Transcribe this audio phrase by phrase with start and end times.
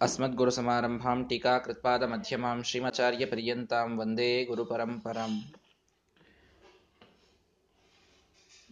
[0.00, 5.32] अस्मद्गुरुसमारम्भां टीकाकृत्पादमध्यमां ಶ್ರೀಮಚಾರ್ಯಪರ್ಯಂತಾಂ ವಂದೇ ಗುರುಪರಂಪರಾಂ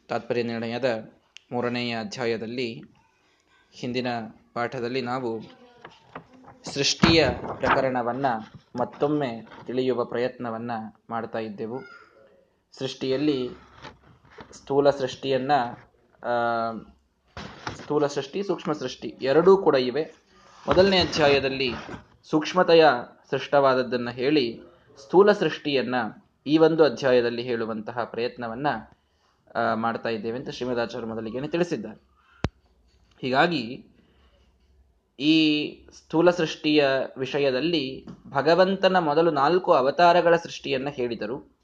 [0.09, 0.91] ತಾತ್ಪರ್ಯ ನಿರ್ಣಯದ
[1.53, 2.69] ಮೂರನೆಯ ಅಧ್ಯಾಯದಲ್ಲಿ
[3.75, 4.09] ಹಿಂದಿನ
[4.53, 5.31] ಪಾಠದಲ್ಲಿ ನಾವು
[6.65, 7.21] ಸೃಷ್ಟಿಯ
[7.57, 8.27] ಪ್ರಕರಣವನ್ನ
[8.81, 9.31] ಮತ್ತೊಮ್ಮೆ
[9.67, 10.71] ತಿಳಿಯುವ ಪ್ರಯತ್ನವನ್ನ
[11.11, 11.79] ಮಾಡ್ತಾ ಇದ್ದೆವು
[12.75, 13.39] ಸೃಷ್ಟಿಯಲ್ಲಿ
[14.53, 15.53] ಸ್ಥೂಲ ಸೃಷ್ಟಿಯನ್ನ
[17.79, 20.03] ಸ್ಥೂಲ ಸೃಷ್ಟಿ ಸೂಕ್ಷ್ಮ ಸೃಷ್ಟಿ ಎರಡೂ ಕೂಡ ಇವೆ
[20.68, 21.74] ಮೊದಲನೇ ಅಧ್ಯಾಯದಲ್ಲಿ
[22.24, 22.86] ಸೂಕ್ಷ್ಮತೆಯ
[23.30, 24.62] ಸೃಷ್ಟವಾದದ್ದನ್ನು ಹೇಳಿ
[24.98, 25.96] ಸ್ಥೂಲ ಸೃಷ್ಟಿಯನ್ನ
[26.48, 28.68] ಈ ಒಂದು ಅಧ್ಯಾಯದಲ್ಲಿ ಹೇಳುವಂತಹ ಪ್ರಯತ್ನವನ್ನ
[29.76, 32.02] ಮಾಡ್ತಾ ಇದ್ದೇವೆ ಅಂತ ಶ್ರೀಮದಾಚಾರ್ಯ ಮೊದಲಿಗೆ ತಿಳಿಸಿದ್ದಾರೆ.
[33.22, 33.86] ಹೀಗಾಗಿ
[35.20, 35.36] ಈ
[35.94, 36.88] ಸ್ಥೂಲ ಸೃಷ್ಟಿಯ
[37.18, 41.58] ವಿಷಯದಲ್ಲಿ ಭಗವಂತನ ಮೊದಲು ನಾಲ್ಕು ಅವತಾರಗಳ ಸೃಷ್ಟಿಯನ್ನ ಹೇಳಿದರು.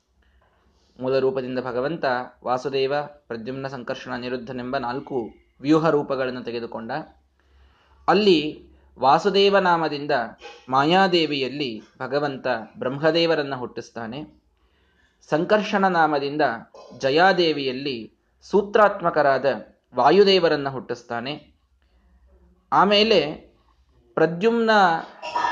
[0.99, 2.05] ಮೂಲ ರೂಪದಿಂದ ಭಗವಂತ,
[2.43, 5.29] ವಾಸುದೇವ, ಪ್ರದ್ಯುಮ್ನ ಸಂಕರ್ಷಣ, ನಿರುದ್ಧನೆಂಬ ನಾಲ್ಕು
[5.62, 6.91] ವ್ಯೂಹ ರೂಪಗಳನ್ನು ತೆಗೆದುಕೊಂಡ.
[8.07, 8.69] ಅಲ್ಲಿ
[8.99, 10.12] ವಾಸುದೇವ ನಾಮದಿಂದ
[10.70, 12.48] ಮಾಯಾದೇವಿಯಲ್ಲಿ ಭಗವಂತ
[12.80, 14.43] ಬ್ರಹ್ಮದೇವರನ್ನು ಹುಟ್ಟಿಸ್ತಾನೆ.
[15.29, 16.41] ಸಂಕರ್ಷಣ ನಾಮದಿಂದ
[16.98, 19.46] ಜಯಾದೇವಿಯಲ್ಲಿ ಸೂತ್ರಾತ್ಮಕರಾದ
[19.96, 21.54] ವಾಯುದೇವರನ್ನು ಹುಟ್ಟಿಸ್ತಾನೆ.
[22.74, 23.32] ಆಮೇಲೆ
[24.15, 24.70] ಪ್ರದ್ಯುಮ್ನ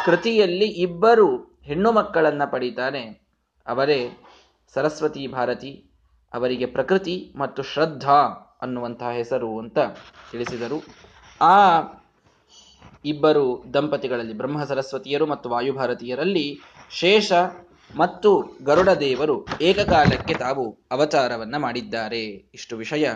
[0.06, 3.28] ಕೃತಿಯಲ್ಲಿ ಇಬ್ಬರು ಹೆಣ್ಣು ಮಕ್ಕಳನ್ನು ಪಡೀತಾನೆ.
[3.68, 4.10] ಅವರೇ
[4.74, 5.90] ಸರಸ್ವತಿ ಭಾರತಿ,
[6.34, 8.20] ಅವರಿಗೆ ಪ್ರಕೃತಿ ಮತ್ತು ಶ್ರದ್ಧಾ
[8.62, 9.80] ಅನ್ನುವಂತಹ ಹೆಸರು ಅಂತ
[10.32, 10.84] ತಿಳಿಸಿದರು.
[11.42, 11.82] ಆ
[13.06, 16.60] ಇಬ್ಬರು ದಂಪತಿಗಳಲ್ಲಿ ಬ್ರಹ್ಮ ಸರಸ್ವತಿಯರು ಮತ್ತು ವಾಯುಭಾರತೀಯರಲ್ಲಿ
[16.92, 17.32] ಶೇಷ
[17.96, 22.26] ಮತ್ತು ಗರುಡ ದೇವರು ಏಕಕಾಲಕ್ಕೆ ತಾವು ಅವತಾರವನ್ನ ಮಾಡಿದ್ದಾರೆ.
[22.28, 23.10] ಇಷ್ಟು ವಿಷಯ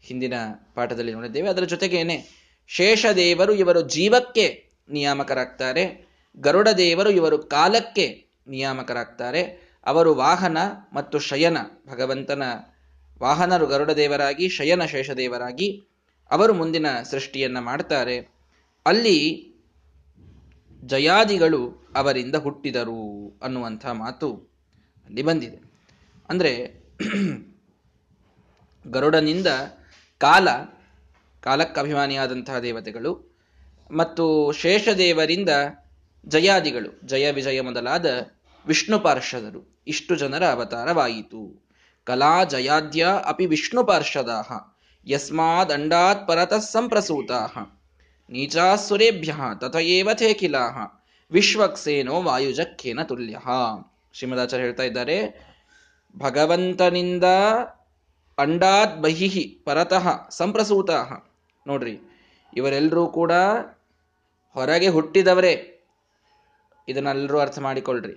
[0.00, 0.34] ಹಿಂದಿನ
[0.74, 1.48] ಪಾಠದಲ್ಲಿ ನೋಡಿದ್ದೇವೆ.
[1.48, 6.06] ಅದರ ಜೊತೆಗೇನೆ ಶೇಷದೇವರು ಇವರು ಜೀವಕ್ಕೆ ನಿಯಾಮಕರಾಗ್ತಾರೆ,
[6.36, 9.66] ಗರುಡ ದೇವರು ಇವರು ಕಾಲಕ್ಕೆ ನಿಯಾಮಕರಾಗ್ತಾರೆ.
[9.86, 10.58] ಅವರು ವಾಹನ
[10.92, 11.56] ಮತ್ತು ಶಯನ,
[11.88, 12.42] ಭಗವಂತನ
[13.22, 15.84] ವಾಹನರು ಗರುಡ ದೇವರಾಗಿ, ಶಯನ ಶೇಷದೇವರಾಗಿ
[16.30, 18.35] ಅವರು ಮುಂದಿನ ಸೃಷ್ಟಿಯನ್ನ ಮಾಡ್ತಾರೆ.
[18.86, 19.18] ಅಲ್ಲಿ
[20.82, 23.00] ಜಯಾದಿಗಳು ಅವರಿಂದ ಹುಟ್ಟಿದರು
[23.42, 24.28] ಅನ್ನುವಂಥ ಮಾತು
[25.06, 25.58] ಅಲ್ಲಿ ಬಂದಿದೆ.
[26.28, 26.52] ಅಂದರೆ
[28.86, 29.46] ಗರುಡನಿಂದ
[30.18, 30.48] ಕಾಲ,
[31.40, 33.36] ಕಾಲಕ್ಕೆ ಅಭಿಮಾನಿಯಾದಂತಹ ದೇವತೆಗಳು
[33.90, 35.48] ಮತ್ತು ಶೇಷದೇವರಿಂದ
[36.26, 38.06] ಜಯಾದಿಗಳು, ಜಯ ವಿಜಯ ಮೊದಲಾದ
[38.66, 39.82] ವಿಷ್ಣು ಪಾರ್ಷದರು.
[39.86, 41.66] ಇಷ್ಟು ಜನರ ಅವತಾರವಾಯಿತು.
[42.04, 44.38] ಕಲಾ ಜಯಾದ್ಯ ಅಪಿ ವಿಷ್ಣು ಪಾರ್ಷದಾ
[45.06, 46.58] ಯಸ್ಮಾದ್ ಅಂಡಾತ್ ಪರತಃ
[48.30, 50.76] ನೀಚಾಸುರೇಭ್ಯ ತಥಯೇವ ಥೇ ಕಿಲಾಹ
[51.30, 53.36] ವಿಶ್ವಕ್ಸೇನೋ ವಾಯುಜಕ್ಕೇನ ತುಲ್ಯ
[54.12, 55.16] ಶ್ರೀಮದಾಚಾರ್ಯ ಹೇಳ್ತಾ ಇದ್ದಾರೆ,
[56.18, 57.24] ಭಗವಂತನಿಂದ
[58.38, 61.08] ಅಂಡಾತ್ ಬಹಿಹಿ ಪರತಃ ಸಂಪ್ರಸೂತಃ.
[61.66, 61.94] ನೋಡ್ರಿ
[62.56, 63.32] ಇವರೆಲ್ಲರೂ ಕೂಡ
[64.56, 65.54] ಹೊರಗೆ ಹುಟ್ಟಿದವರೇ.
[66.88, 68.16] ಇದನ್ನೆಲ್ಲರೂ ಅರ್ಥ ಮಾಡಿಕೊಳ್ಳ್ರಿ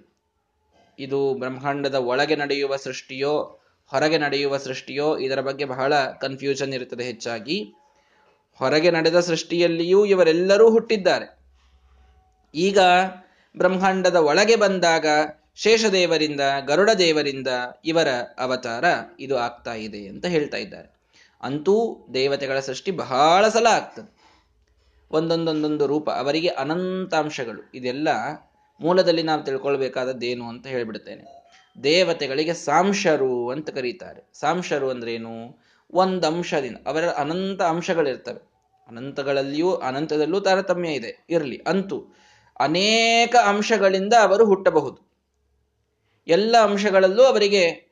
[1.00, 3.34] ಇದು ಬ್ರಹ್ಮಾಂಡದ ಒಳಗೆ ನಡೆಯುವ ಸೃಷ್ಟಿಯೋ,
[3.92, 7.58] ಹೊರಗೆ ನಡೆಯುವ ಸೃಷ್ಟಿಯೋ, ಇದರ ಬಗ್ಗೆ ಬಹಳ ಕನ್ಫ್ಯೂಷನ್ ಇರುತ್ತದೆ ಹೆಚ್ಚಾಗಿ.
[8.60, 11.40] ಹೊರಗೆ ನಡೆದ ಸೃಷ್ಟಿಯಲ್ಲಿಯೂ ಇವರೆಲ್ಲರೂ ಹುಟ್ಟಿದ್ದಾರೆ.
[12.56, 12.80] ಈಗ
[13.58, 15.06] ಬ್ರಹ್ಮಾಂಡದ ಒಳಗೆ ಬಂದಾಗ
[15.56, 17.48] ಶೇಷದೇವರಿಂದ ಗರುಡ ದೇವರಿಂದ
[17.86, 18.08] ಇವರ
[18.40, 18.84] ಅವತಾರ
[19.20, 21.00] ಇದು ಆಗ್ತಾ ಇದೆ ಅಂತ ಹೇಳ್ತಾ ಇದ್ದಾರೆ.
[21.42, 24.20] ಅಂತೂ ದೇವತೆಗಳ ಸೃಷ್ಟಿ ಬಹಳ ಸಲ ಆಗ್ತದೆ.
[25.12, 27.72] ಒಂದೊಂದೊಂದೊಂದು ರೂಪ, ಅವರಿಗೆ ಅನಂತಾಂಶಗಳು.
[27.74, 28.08] ಇದೆಲ್ಲ
[28.82, 31.40] ಮೂಲದಲ್ಲಿ ನಾವು ತಿಳ್ಕೊಳ್ಬೇಕಾದದ್ದೇನು ಅಂತ ಹೇಳಿಬಿಡ್ತೇನೆ.
[31.84, 34.30] ದೇವತೆಗಳಿಗೆ ಸಾಂಶರು ಅಂತ ಕರೀತಾರೆ.
[34.34, 35.64] ಸಾಂಶರು ಅಂದ್ರೇನು?
[35.94, 38.49] ಒಂದು ಅಂಶದಿಂದ ಅವರ ಅನಂತ ಅಂಶಗಳಿರ್ತವೆ.
[38.90, 41.26] ಅನಂತಗಳಲ್ಲಿಯೂ, ಅನಂತದಲ್ಲೂ ತಾರತಮ್ಯ ಇದೆ.
[41.30, 42.06] ಇರಲಿ, ಅಂತೂ
[42.60, 45.10] ಅನೇಕ ಅಂಶಗಳಿಂದ ಅವರು ಹುಟ್ಟಬಹುದು.
[46.28, 47.90] ಎಲ್ಲ ಅಂಶಗಳಲ್ಲೂ ಅವರಿಗೆ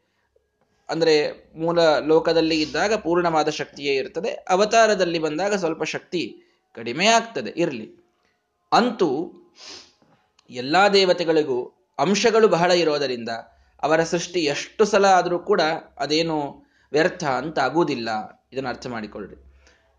[0.90, 4.30] ಅಂದ್ರೆ ಮೂಲ ಲೋಕದಲ್ಲಿ ಇದ್ದಾಗ ಪೂರ್ಣವಾದ ಶಕ್ತಿಯೇ ಇರ್ತದೆ.
[4.30, 6.42] ಅವತಾರದಲ್ಲಿ ಬಂದಾಗ ಸ್ವಲ್ಪ ಶಕ್ತಿ
[6.76, 7.54] ಕಡಿಮೆ ಆಗ್ತದೆ.
[7.58, 7.92] ಇರಲಿ,
[8.72, 9.34] ಅಂತೂ
[10.50, 13.30] ಎಲ್ಲಾ ದೇವತೆಗಳಿಗೂ ಅಂಶಗಳು ಬಹಳ ಇರೋದರಿಂದ
[13.82, 15.62] ಅವರ ಸೃಷ್ಟಿ ಎಷ್ಟು ಸಲ ಆದರೂ ಕೂಡ
[15.98, 18.10] ಅದೇನು ವ್ಯರ್ಥ ಅಂತ ಆಗುವುದಿಲ್ಲ.
[18.54, 19.47] ಇದನ್ನು ಅರ್ಥ ಮಾಡಿಕೊಳ್ಳ್ರಿ.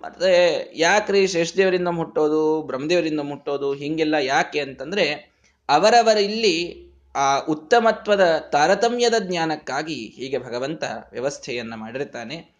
[0.00, 5.04] ಮತ್ತೆ ಯಾಕ್ರಿ ಶೇಷದೇವರಿಂದ ಮುಟ್ಟೋದು, ಬ್ರಹ್ಮದೇವರಿಂದ ಮುಟ್ಟೋದು, ಹಿಂಗೆಲ್ಲ ಯಾಕೆ ಅಂತಂದ್ರೆ
[5.68, 12.58] ಅವರವರ ಇಲ್ಲಿ ಆ ಉತ್ತಮತ್ವದ ತಾರತಮ್ಯದ ಜ್ಞಾನಕ್ಕಾಗಿ ಹೀಗೆ ಭಗವಂತ ವ್ಯವಸ್ಥೆಯನ್ನ ಮಾಡಿರ್ತಾನೆ.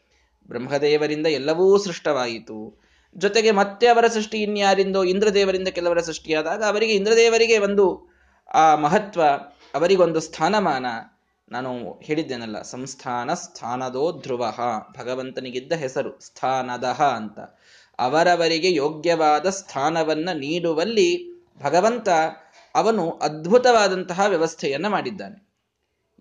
[0.48, 2.88] ಬ್ರಹ್ಮದೇವರಿಂದ ಎಲ್ಲವೂ ಸೃಷ್ಟವಾಯಿತು.
[3.16, 8.08] ಜೊತೆಗೆ ಮತ್ತೆ ಅವರ ಸೃಷ್ಟಿ ಇನ್ಯಾರಿಂದೋ, ಇಂದ್ರದೇವರಿಂದ ಕೆಲವರ ಸೃಷ್ಟಿಯಾದಾಗ ಅವರಿಗೆ ಇಂದ್ರದೇವರಿಗೆ ಒಂದು
[8.54, 9.22] ಆ ಮಹತ್ವ,
[9.74, 10.86] ಅವರಿಗೊಂದು ಸ್ಥಾನಮಾನ
[11.52, 14.52] ನಾನು ಹೇಳಿದ್ದೇನಲ್ಲ, ಸಂಸ್ಥಾನ ಸ್ಥಾನದೋ ಧ್ರುವ,
[14.98, 17.38] ಭಗವಂತನಿಗಿದ್ದ ಹೆಸರು ಸ್ಥಾನದಹ ಅಂತ.
[17.98, 21.10] ಅವರವರಿಗೆ ಯೋಗ್ಯವಾದ ಸ್ಥಾನವನ್ನ ನೀಡುವಲ್ಲಿ
[21.62, 22.08] ಭಗವಂತ
[22.74, 25.48] ಅವನು ಅದ್ಭುತವಾದಂತಹ ವ್ಯವಸ್ಥೆಯನ್ನ ಮಾಡಿದ್ದಾನೆ.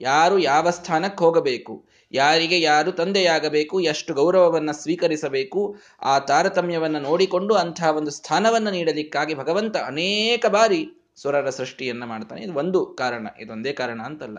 [0.02, 8.12] ಯಾರು ಯಾವ ಸ್ಥಾನಕ್ಕೆ ಹೋಗಬೇಕು, ಯಾರಿಗೆ ಯಾರು ತಂದೆಯಾಗಬೇಕು, ಎಷ್ಟು ಗೌರವವನ್ನು ಸ್ವೀಕರಿಸಬೇಕು, ಆ ತಾರತಮ್ಯವನ್ನು ನೋಡಿಕೊಂಡು ಅಂತಹ ಒಂದು
[8.12, 10.82] ಸ್ಥಾನವನ್ನು ನೀಡಲಿಕ್ಕಾಗಿ ಭಗವಂತ ಅನೇಕ ಬಾರಿ
[11.16, 12.42] ಸ್ವರರ ಸೃಷ್ಟಿಯನ್ನ ಮಾಡ್ತಾನೆ.
[12.42, 14.38] ಇದು ಒಂದು ಕಾರಣ, ಇದೊಂದೇ ಕಾರಣ ಅಂತಲ್ಲ.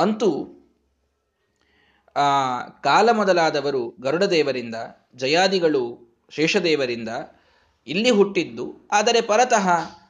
[0.00, 0.56] ಅಂತೂ,
[2.16, 4.74] ಆ, ಕಾಲ ಮೊದಲಾದವರು ಗರುಡದೇವರಿಂದ,
[5.14, 7.08] ಜಯಾದಿಗಳು ಶೇಷದೇವರಿಂದ
[7.86, 8.88] ಇಲ್ಲಿ ಹುಟ್ಟಿದ್ದು.
[8.92, 9.68] ಆದರೆ ಪರತಃ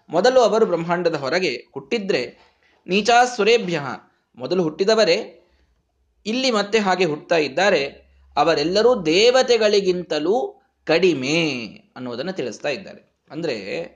[0.09, 2.39] ಮೊದಲು ಅವರು ಬ್ರಹ್ಮಾಂಡದ ಹೊರಗೆ ಹುಟ್ಟಿದ್ರೆ
[2.87, 3.83] ನೀಚಾಸುರೇಭ್ಯ
[4.37, 5.45] ಮೊದಲು ಹುಟ್ಟಿದವರೇ.
[6.27, 7.85] ಇಲ್ಲಿ ಮತ್ತೆ ಹಾಗೆ ಹುಟ್ಟುತ್ತಾ ಇದ್ದಾರೆ.
[8.37, 11.67] ಅವರೆಲ್ಲರೂ ದೇವತೆಗಳಿಗಿಂತಲೂ ಕಡಿಮೆ
[11.97, 13.25] ಅನ್ನೋದನ್ನು ತಿಳಿಸ್ತಾ ಇದ್ದಾರೆ.
[13.31, 13.87] ಅಂದ್ರೆ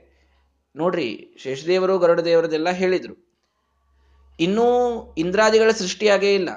[0.75, 3.24] ನೋಡ್ರಿ, ಶೇಷದೇವರು ಗರುಡದೇವರದೆಲ್ಲ ಹೇಳಿದ್ರು.
[4.39, 4.67] ಇನ್ನೂ
[5.17, 6.49] ಇಂದ್ರಾದಿಗಳ ಸೃಷ್ಟಿಯಾಗೇ ಇಲ್ಲ.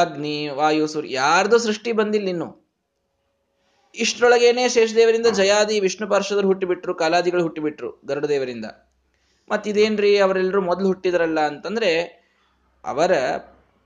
[0.00, 2.72] ಅಗ್ನಿ, ವಾಯು, ಸೂರ್ಯ, ಯಾರ್ದು ಸೃಷ್ಟಿ ಬಂದಿಲ್ಲ ಇನ್ನು.
[3.94, 8.64] ಇಷ್ಟರೊಳಗೇನೆ ಶೇಷದೇವರಿಂದ ಜಯಾದಿ ವಿಷ್ಣು ಪಾರ್ಶ್ವದರು ಹುಟ್ಟಿಬಿಟ್ರು, ಕಾಲಾದಿಗಳು ಹುಟ್ಟಿಬಿಟ್ರು ಗರುಡದೇವರಿಂದ.
[9.50, 12.22] ಮತ್ತಿದೇನ್ರಿ ಅವರೆಲ್ಲರೂ ಮೊದಲು ಹುಟ್ಟಿದ್ರಲ್ಲ ಅಂತಂದ್ರೆ
[12.84, 13.12] ಅವರ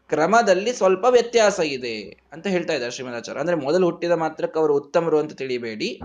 [0.08, 5.32] ಕ್ರಮದಲ್ಲಿ ಸ್ವಲ್ಪ ವ್ಯತ್ಯಾಸ ಇದೆ ಅಂತ ಹೇಳ್ತಾ ಇದ್ದಾರೆ ಶ್ರೀಮದಾಚಾರ್ಯ ಅಂದ್ರೆ ಮೊದಲು ಹುಟ್ಟಿದ ಮಾತ್ರಕ್ಕೆ ಅವರು ಉತ್ತಮರು ಅಂತ
[5.32, 6.00] ತಿಳಿಬೇಡಿ.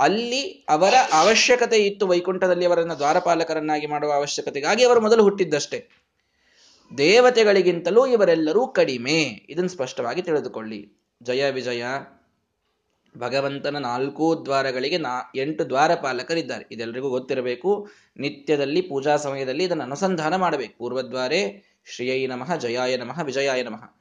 [0.00, 5.88] ಅಲ್ಲಿ ಅವರ ಅವಶ್ಯಕತೆ ಇತ್ತು ವೈಕುಂಠದಲ್ಲಿ ಅವರನ್ನ ದ್ವಾರಪಾಲಕರನ್ನಾಗಿ ಮಾಡುವ ಅವಶ್ಯಕತೆಗಾಗಿ ಅವರು ಮೊದಲು ಹುಟ್ಟಿದ್ದಷ್ಟೇ.
[6.98, 9.22] ದೇವತೆಗಳಿಗಿಂತಲೂ ಇವರೆಲ್ಲರೂ ಕಡಿಮೆ.
[9.48, 10.92] ಇದನ್ನು ಸ್ಪಷ್ಟವಾಗಿ ತಿಳಿದುಕೊಳ್ಳಿ.
[11.22, 11.84] ಜಯ ವಿಜಯ.
[13.18, 16.64] ಭಗವಂತನ ನಾಲ್ಕು ದ್ವಾರಗಳಿಗೆ ನಾ, ಎಂಟು ದ್ವಾರಪಾಲಕರಿದ್ದಾರೆ.
[16.72, 17.88] ಇದೆಲ್ಲರಿಗೂ ಗೊತ್ತಿರಬೇಕು.
[18.16, 20.78] ನಿತ್ಯದಲ್ಲಿ, ಪೂಜಾ ಸಮಯದಲ್ಲಿ ಇದನ್ನು ಅನುಸಂಧಾನ ಮಾಡಬೇಕು.
[20.78, 23.96] ಪೂರ್ವದ್ವಾರೆ, ಶ್ರೀಯೈ ನಮಃ, ಜಯಾಯ ನಮಃ, ವಿಜಯಾಯ ನಮಃ.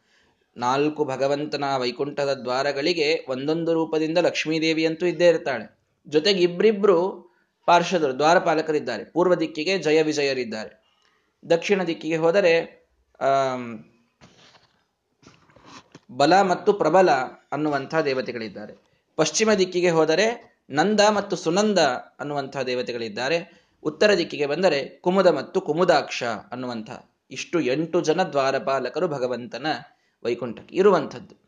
[0.57, 5.84] ನಾಲ್ಕು ಭಗವಂತನ ವೈಕುಂಠದ ದ್ವಾರಗಳಿಗೆ ಒಂದೊಂದು ರೂಪದಿಂದ ಲಕ್ಷ್ಮೀದೇವಿ ಅಂತೂ ಇದ್ದೇ ಇರ್ತಾಳೆ.
[6.07, 6.97] ಜೊತೆಗೆ ಇಬ್ಬರಿಬ್ರು
[7.65, 9.03] ಪಾರ್ಷದರು ದ್ವಾರಪಾಲಕರಿದ್ದಾರೆ.
[9.03, 10.85] ಪೂರ್ವ ದಿಕ್ಕಿಗೆ ಜಯ ವಿಜಯರಿದ್ದಾರೆ.
[11.49, 12.85] ದಕ್ಷಿಣ ದಿಕ್ಕಿಗೆ ಹೋದರೆ
[16.11, 17.11] ಬಲ ಮತ್ತು ಪ್ರಬಲ
[17.51, 18.73] ಅನ್ನುವಂಥ ದೇವತೆಗಳಿದ್ದಾರೆ.
[19.15, 21.79] ಪಶ್ಚಿಮ ದಿಕ್ಕಿಗೆ ಹೋದರೆ, ನಂದ ಮತ್ತು ಸುನಂದ
[22.19, 23.65] ಅನ್ನುವಂಥ ದೇವತೆಗಳಿದ್ದಾರೆ.
[23.83, 26.91] ಉತ್ತರ ದಿಕ್ಕಿಗೆ ಬಂದರೆ, ಕುಮುದ ಮತ್ತು ಕುಮುದಾಕ್ಷ ಅನ್ನುವಂಥ
[27.31, 29.65] ಇಷ್ಟು ಎಂಟು ಜನ ದ್ವಾರಪಾಲಕರು ಭಗವಂತನ
[30.23, 31.45] ವೈಕುಂಠಕ್ಕೆ ಇರುವಂಥದ್ದು.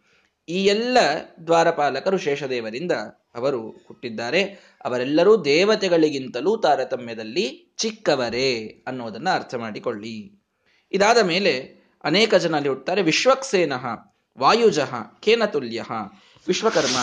[0.50, 0.98] ಈ ಎಲ್ಲ
[1.45, 2.92] ದ್ವಾರಪಾಲಕರು ಶೇಷದೇವರಿಂದ
[3.38, 4.44] ಅವರು ಹುಟ್ಟಿದ್ದಾರೆ.
[4.86, 10.44] ಅವರೆಲ್ಲರೂ ದೇವತೆಗಳಿಗಿಂತಲೂ ತಾರತಮ್ಯದಲ್ಲಿ ಚಿಕ್ಕವರೇ ಅನ್ನೋದನ್ನ ಅರ್ಥ ಮಾಡಿಕೊಳ್ಳಿ.
[10.92, 13.01] ಇದಾದ ಮೇಲೆ ಅನೇಕ ಜನ ಅಲ್ಲಿ ಹುಟ್ಟುತ್ತಾರೆ.
[13.01, 13.86] ವಿಶ್ವಕ್ಸೇನಃ,
[14.39, 15.84] ವಾಯುಜಃ, ಕೇನತುಲ್ಯ.
[16.48, 16.95] ವಿಶ್ವಕರ್ಮ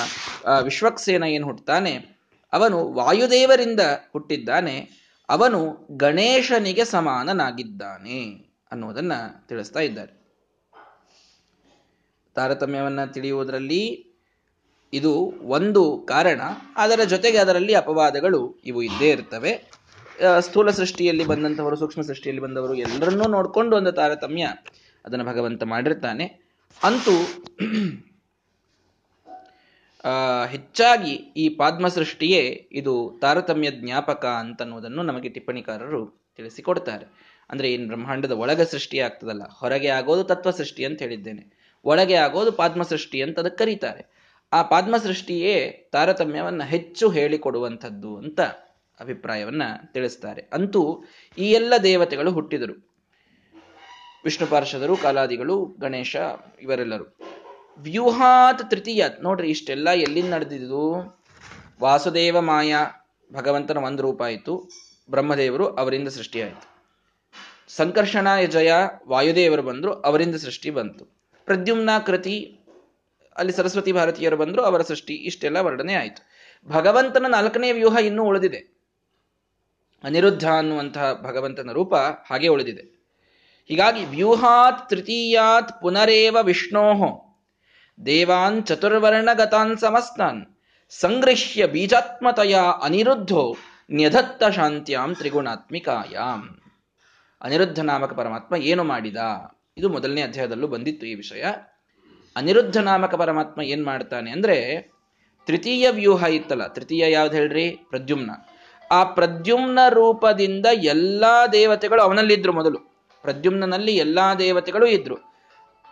[0.62, 2.14] ವಿಶ್ವಕ್ಸೇನ ಏನು ಹುಟ್ಟುತ್ತಾನೆ?
[2.52, 3.80] ಅವನು ವಾಯುದೇವರಿಂದ
[4.12, 5.04] ಹುಟ್ಟಿದ್ದಾನೆ.
[5.28, 9.12] ಅವನು ಗಣೇಶನಿಗೆ ಸಮಾನನಾಗಿದ್ದಾನೆ ಅನ್ನೋದನ್ನ
[9.48, 10.24] ತಿಳಿಸ್ತಾ ಇದ್ದಾರೆ.
[12.34, 14.13] ತಾರತಮ್ಯವನ್ನ ತಿಳಿಯುವುದರಲ್ಲಿ
[14.98, 15.12] ಇದು
[15.56, 15.82] ಒಂದು
[16.12, 16.40] ಕಾರಣ.
[16.76, 19.52] ಅದರ ಜೊತೆಗೆ ಅದರಲ್ಲಿ ಅಪವಾದಗಳು ಇವು ಇದ್ದೇ ಇರ್ತವೆ.
[20.46, 24.44] ಸ್ಥೂಲ ಸೃಷ್ಟಿಯಲ್ಲಿ ಬಂದಂಥವರು, ಸೂಕ್ಷ್ಮ ಸೃಷ್ಟಿಯಲ್ಲಿ ಬಂದವರು ಎಲ್ಲರನ್ನೂ ನೋಡಿಕೊಂಡು ಒಂದು ತಾರತಮ್ಯ
[25.04, 26.26] ಅದನ್ನು ಭಗವಂತ ಮಾಡಿರ್ತಾನೆ.
[26.80, 27.14] ಅಂತೂ
[30.52, 32.42] ಹೆಚ್ಚಾಗಿ ಈ ಪದ್ಮ ಸೃಷ್ಟಿಯೇ
[32.72, 36.00] ಇದು ತಾರತಮ್ಯ ಜ್ಞಾಪಕ ಅಂತನ್ನುವುದನ್ನು ನಮಗೆ ಟಿಪ್ಪಣಿಕಾರರು
[36.38, 37.06] ತಿಳಿಸಿಕೊಡ್ತಾರೆ.
[37.50, 41.44] ಅಂದ್ರೆ ಏನು ಬ್ರಹ್ಮಾಂಡದ ಒಳಗ ಸೃಷ್ಟಿ ಆಗ್ತದಲ್ಲ, ಹೊರಗೆ ಆಗೋದು ತತ್ವ ಸೃಷ್ಟಿ ಅಂತ ಹೇಳಿದ್ದೇನೆ.
[41.84, 44.02] ಒಳಗೆ ಆಗೋದು ಪಾದ್ಮ ಸೃಷ್ಟಿ ಅಂತ ಅದಕ್ಕೆ ಕರೀತಾರೆ.
[44.54, 48.40] ಆ ಪಾದ್ಮ ಸೃಷ್ಟಿಯೇ ತಾರತಮ್ಯವನ್ನ ಹೆಚ್ಚು ಹೇಳಿಕೊಡುವಂಥದ್ದು ಅಂತ
[49.00, 49.62] ಅಭಿಪ್ರಾಯವನ್ನ
[49.92, 50.48] ತಿಳಿಸ್ತಾರೆ.
[50.52, 51.04] ಅಂತೂ
[51.38, 52.74] ಈ ಎಲ್ಲ ದೇವತೆಗಳು ಹುಟ್ಟಿದರು.
[54.24, 56.16] ವಿಷ್ಣು ಪಾರ್ಷದರು, ಕಾಲಾದಿಗಳು, ಗಣೇಶ
[56.62, 57.18] ಇವರೆಲ್ಲರು.
[57.78, 60.82] ವ್ಯೂಹಾತ್ ತೃತೀಯಾತ್ ನೋಡ್ರಿ, ಇಷ್ಟೆಲ್ಲ ಎಲ್ಲಿಂದ ನಡೆದಿದ್ದು?
[61.80, 62.86] ವಾಸುದೇವ ಮಾಯಾ
[63.32, 64.68] ಭಗವಂತನ ಒಂದು ರೂಪ ಆಯಿತು.
[65.10, 66.74] ಬ್ರಹ್ಮದೇವರು ಅವರಿಂದ ಸೃಷ್ಟಿಯಾಯಿತು
[67.68, 68.72] ಸಂಕರ್ಷಣ ಜಯ
[69.08, 71.04] ವಾಯುದೇವರು ಬಂದರು, ಅವರಿಂದ ಸೃಷ್ಟಿ ಬಂತು.
[71.44, 72.60] ಪ್ರದ್ಯುಮ್ನ ಕೃತಿ
[73.36, 76.34] ಅಲ್ಲಿ ಸರಸ್ವತಿ ಭಾರತೀಯರು ಬಂದರು, ಅವರ ಸೃಷ್ಟಿ ಇಷ್ಟೆಲ್ಲ ವರ್ಣನೆ ಆಯಿತು.
[76.68, 78.74] ಭಗವಂತನ ನಾಲ್ಕನೇ ವ್ಯೂಹ ಇನ್ನೂ ಉಳಿದಿದೆ.
[80.04, 82.94] ಅನಿರುದ್ಧ ಅನ್ನುವಂತಹ ಭಗವಂತನ ರೂಪ ಹಾಗೆ ಉಳಿದಿದೆ.
[83.68, 87.42] ಹೀಗಾಗಿ ವ್ಯೂಹಾತ್ ತೃತೀಯಾತ್ ಪುನರೇವ ವಿಷ್ಣೋಹೋ.
[88.06, 90.46] ದೇವಾನ್ ಚತುರ್ವರ್ಣಗತಾನ್ ಸಮಸ್ತಾನ್.
[90.88, 93.56] ಸಂಗೃಹ್ಯ ಬೀಜಾತ್ಮತೆಯ ಅನಿರುದ್ಧೋ
[93.90, 96.60] ನ್ಯಧತ್ತ ಶಾಂತ್ಯಾಂ ತ್ರಿಗುಣಾತ್ಮಿಕಾಯಾಂ.
[97.40, 99.16] ಅನಿರುದ್ಧ ನಾಮಕ ಪರಮಾತ್ಮ ಏನು ಮಾಡಿದ?
[99.76, 101.44] ಇದು ಮೊದಲನೇ ಅಧ್ಯಾಯದಲ್ಲೂ ಬಂದಿತ್ತು ಈ ವಿಷಯ.
[102.36, 104.90] ಅನಿರುದ್ಧ ನಾಮಕ ಪರಮಾತ್ಮ ಏನ್ ಮಾಡ್ತಾನೆ ಅಂದ್ರೆ
[105.46, 107.70] ತೃತೀಯ ವ್ಯೂಹ ಇತ್ತಲ್ಲ, ತೃತೀಯ ಯಾವ್ದು ಹೇಳ್ರಿ?
[107.70, 108.30] ಪ್ರದ್ಯುಮ್ನ.
[108.90, 112.78] ಆ ಪ್ರದ್ಯುಮ್ನ ರೂಪದಿಂದ ಎಲ್ಲಾ ದೇವತೆಗಳು ಅವನಲ್ಲಿದ್ರು ಮೊದಲು.
[113.22, 115.34] ಪ್ರದ್ಯುಮ್ನಲ್ಲಿ ಎಲ್ಲಾ ದೇವತೆಗಳು ಇದ್ರು.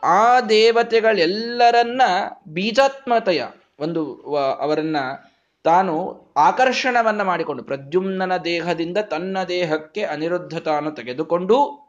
[0.05, 2.03] ಆ ದೇವತೆಗಳೆಲ್ಲರನ್ನ
[2.49, 3.45] ಬೀಜಾತ್ಮತೆಯ
[3.81, 4.97] ಒಂದು ಅವರನ್ನ
[5.65, 11.82] ತಾನು ಆಕರ್ಷಣವನ್ನ ಮಾಡಿಕೊಂಡು ಪ್ರದ್ಯುಮ್ನ ದೇಹದಿಂದ ತನ್ನ ದೇಹಕ್ಕೆ ಅನಿರುದ್ಧ ತಾನು ತೆಗೆದುಕೊಂಡು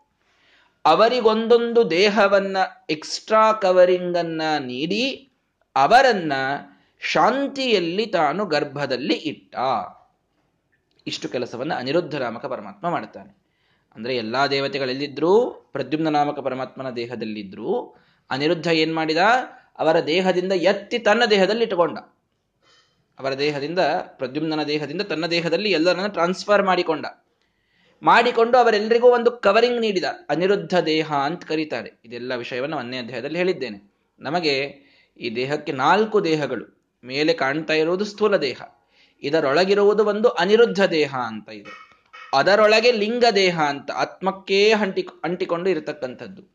[0.86, 2.58] ಅವರಿಗೊಂದೊಂದು ದೇಹವನ್ನ
[2.90, 5.32] ಎಕ್ಸ್ಟ್ರಾ ಕವರಿಂಗ್ ಅನ್ನ ನೀಡಿ
[5.76, 6.34] ಅವರನ್ನ
[7.00, 9.56] ಶಾಂತಿಯಲ್ಲಿ ತಾನು ಗರ್ಭದಲ್ಲಿ ಇಟ್ಟ.
[11.08, 13.44] ಇಷ್ಟು ಕೆಲಸವನ್ನ ಅನಿರುದ್ಧ ನಾಮಕ ಪರಮಾತ್ಮ ಮಾಡ್ತಾನೆ
[13.96, 17.96] ಅಂದ್ರೆ ಎಲ್ಲಾ ದೇವತೆಗಳೆಲ್ಲಿದ್ರು, ಪ್ರದ್ಯುಮ್ನ ನಾಮಕ ಪರಮಾತ್ಮನ ದೇಹದಲ್ಲಿದ್ರು,
[18.30, 19.18] ಅನಿರುದ್ಧ ಏನ್ ಮಾಡಿದ?
[19.78, 21.98] ಅವರ ದೇಹದಿಂದ ಎತ್ತಿ ತನ್ನ ದೇಹದಲ್ಲಿ ಇಟ್ಟುಕೊಂಡ.
[23.20, 27.06] ಅವರ ದೇಹದಿಂದ ಪ್ರದ್ಯುಮ್ನ ದೇಹದಿಂದ ತನ್ನ ದೇಹದಲ್ಲಿ ಎಲ್ಲರನ್ನ ಟ್ರಾನ್ಸ್ಫರ್ ಮಾಡಿಕೊಂಡ.
[28.04, 30.04] ಮಾಡಿಕೊಂಡು ಅವರೆಲ್ಲರಿಗೂ ಒಂದು ಕವರಿಂಗ್ ನೀಡಿದ.
[30.30, 32.02] ಅನಿರುದ್ಧ ದೇಹ ಅಂತ ಕರೀತಾರೆ.
[32.06, 33.94] ಇದೆಲ್ಲ ವಿಷಯವನ್ನು ಒಂದನೇ ಅಧ್ಯಾಯದಲ್ಲಿ ಹೇಳಿದ್ದೇನೆ.
[34.20, 34.76] ನಮಗೆ
[35.20, 36.84] ಈ ದೇಹಕ್ಕೆ ನಾಲ್ಕು ದೇಹಗಳು.
[37.04, 38.62] ಮೇಲೆ ಕಾಣ್ತಾ ಇರುವುದು ಸ್ಥೂಲ ದೇಹ.
[39.24, 41.94] ಇದರೊಳಗಿರುವುದು ಒಂದು ಅನಿರುದ್ಧ ದೇಹ ಅಂತ ಇದೆ.
[42.34, 46.54] ಅದರೊಳಗೆ ಲಿಂಗ ದೇಹ ಅಂತ ಆತ್ಮಕ್ಕೇ ಅಂಟಿ ಅಂಟಿಕೊಂಡು ಇರತಕ್ಕಂಥದ್ದು.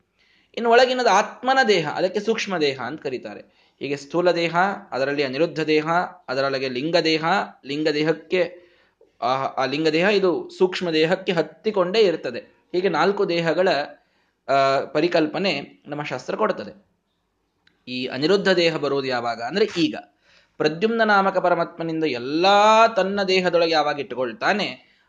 [0.55, 3.73] ಇನ್ನು ಒಳಗಿನದು ಆತ್ಮನ ದೇಹ, ಅದಕ್ಕೆ ಸೂಕ್ಷ್ಮ ದೇಹ ಅಂತ ಕರೀತಾರೆ.
[3.79, 4.55] ಹೀಗೆ ಸ್ಥೂಲ ದೇಹ,
[4.91, 5.87] ಅದರಲ್ಲಿ ಅನಿರುದ್ಧ ದೇಹ,
[6.27, 7.25] ಅದರೊಳಗೆ ಲಿಂಗ ದೇಹ,
[7.65, 8.68] ಲಿಂಗ ದೇಹಕ್ಕೆ
[9.21, 12.69] ಆ ಆ ಲಿಂಗದೇಹ ಇದು ಸೂಕ್ಷ್ಮ ದೇಹಕ್ಕೆ ಹತ್ತಿಕೊಂಡೇ ಇರ್ತದೆ.
[12.73, 13.69] ಹೀಗೆ ನಾಲ್ಕು ದೇಹಗಳ
[14.93, 16.73] ಪರಿಕಲ್ಪನೆ ನಮ್ಮ ಶಾಸ್ತ್ರ ಕೊಡುತ್ತದೆ
[17.87, 19.41] ಈ ಅನಿರುದ್ಧ ದೇಹ ಬರುವುದು ಯಾವಾಗ?
[19.41, 19.95] ಅಂದ್ರೆ ಈಗ.
[20.57, 24.67] ಪ್ರದ್ಯುಮ್ನ ನಾಮಕ ಪರಮಾತ್ಮನಿಂದ ಎಲ್ಲಾ ತನ್ನ ದೇಹದೊಳಗೆ ಯಾವಾಗ ಇಟ್ಟುಕೊಳ್ತಾನೆ,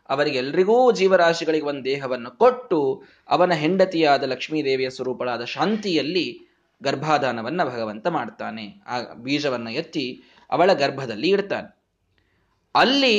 [0.09, 6.39] ಅವರಿಗೆಲ್ರಿಗೂ ಜೀವರಾಶಿಗಳಿಗೆ ಒಂದು ದೇಹವನ್ನು ಕೊಟ್ಟು, ಅವನ ಹೆಂಡತಿಯಾದ ಲಕ್ಷ್ಮೀದೇವಿಯ ಸ್ವರೂಪಳಾದ ಶಾಂತಿಯಲ್ಲಿ
[6.83, 8.81] ಗರ್ಭಾಧಾನವನ್ನ ಭಗವಂತ ಮಾಡ್ತಾನೆ.
[8.87, 11.69] ಆ ಬೀಜವನ್ನ ಎತ್ತಿ ಅವಳ ಗರ್ಭದಲ್ಲಿ ಇಡ್ತಾನೆ.
[12.75, 13.17] ಅಲ್ಲಿ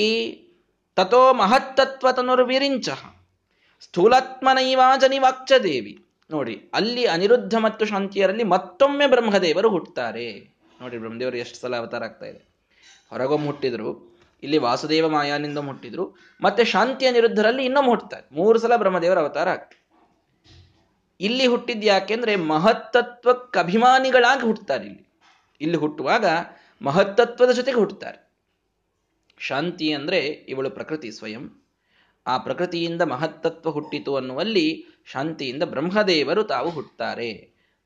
[0.96, 2.88] ತಥೋ ಮಹತ್ತತ್ವ ತನುರ್ವಿರಿಂಚ
[3.80, 10.38] ಸ್ಥೂಲಾತ್ಮನೈವಾಜನಿವಾಕ್ಚ ದೇವಿ ನೋಡಿ, ಅಲ್ಲಿ ಅನಿರುದ್ಧ ಮತ್ತು ಶಾಂತಿಯರಲ್ಲಿ ಮತ್ತೊಮ್ಮೆ ಬ್ರಹ್ಮದೇವರು ಹುಟ್ಟುತ್ತಾರೆ
[10.80, 12.48] ನೋಡಿ, ಬ್ರಹ್ಮದೇವರು ಎಷ್ಟು ಸಲ ಅವತಾರ ಆಗ್ತಾ ಇದೆ.
[13.10, 19.48] ಹೊರಗೊಮ್ಮೆ ಹುಟ್ಟಿದ್ರು, ಇಲ್ಲಿ ವಾಸುದೇವ ಮಾಯಾನಿಂದ ಹುಟ್ಟಿದ್ರು ಮತ್ತೆ ಶಾಂತಿಯ ನಿರುದ್ಧರಲ್ಲಿ ಇನ್ನೊಮ್ಮೆ ಹುಟ್ಟುತ್ತಾರೆ ಮೂರು ಸಲ ಬ್ರಹ್ಮದೇವರ ಅವತಾರ
[19.48, 19.80] ಆಗ್ತದೆ
[21.20, 25.04] ಇಲ್ಲಿ ಹುಟ್ಟಿದ್ ಯಾಕೆಂದ್ರೆ ಮಹತ್ತತ್ವಕ್ಕೆ ಅಭಿಮಾನಿಗಳಾಗಿ ಹುಟ್ಟುತ್ತಾರೆ ಇಲ್ಲಿ.
[25.60, 26.24] ಇಲ್ಲಿ ಹುಟ್ಟುವಾಗ
[26.82, 28.31] ಮಹತ್ತತ್ವದ ಜೊತೆಗೆ ಹುಟ್ಟುತ್ತಾರೆ
[29.40, 31.44] ಶಾಂತಿ ಅಂದರೆ ಇವಳು ಪ್ರಕೃತಿ ಸ್ವಯಂ.
[32.26, 34.66] ಆ ಪ್ರಕೃತಿಯಿಂದ ಮಹತ್ತತ್ವ ಹುಟ್ಟಿತು ಅನ್ನುವಲ್ಲಿ
[35.12, 37.30] ಶಾಂತಿಯಿಂದ ಬ್ರಹ್ಮದೇವರು ತಾವು ಹುಟ್ಟುತ್ತಾರೆ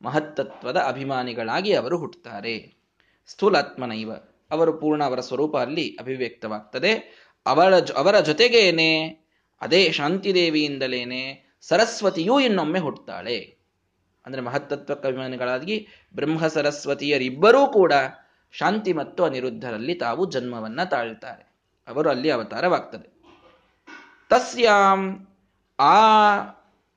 [0.03, 2.57] ಮಹತ್ತತ್ವದ ಅಭಿಮಾನಿಗಳಾಗಿ ಅವರು ಹುಟ್ಟುತ್ತಾರೆ
[3.27, 4.11] ಸ್ಥೂಲಾತ್ಮನೈವ.
[4.51, 6.93] ಅವರು ಪೂರ್ಣ ಅವರ ಸ್ವರೂಪ ಅಲ್ಲಿ ಅಭಿವ್ಯಕ್ತವಾಗ್ತದೆ.
[7.47, 8.93] ಅವಳ ಅವರ ಜೊತೆಗೇನೆ,
[9.61, 11.23] ಅದೇ ಶಾಂತಿದೇವಿಯಿಂದಲೇನೆ
[11.61, 13.39] ಸರಸ್ವತಿಯೂ ಇನ್ನೊಮ್ಮೆ ಹುಟ್ಟುತ್ತಾಳೆ
[14.27, 15.77] ಅಂದರೆ ಮಹತ್ತತ್ವಕ್ಕೆ ಅಭಿಮಾನಿಗಳಾಗಿ
[16.15, 17.93] ಬ್ರಹ್ಮ ಸರಸ್ವತಿಯರಿಬ್ಬರೂ ಕೂಡ
[18.59, 21.53] ಶಾಂತಿ ಮತ್ತು ಅನಿರುದ್ಧರಲ್ಲಿ ತಾವು ಜನ್ಮವನ್ನ ತಾಳ್ತಾರೆ
[21.89, 23.17] ಅವರು ಅಲ್ಲಿ ಅವತಾರವಾಗ್ತದೆ.
[24.31, 25.29] ತಸ್ಯಾಂ,
[25.79, 25.95] ಆ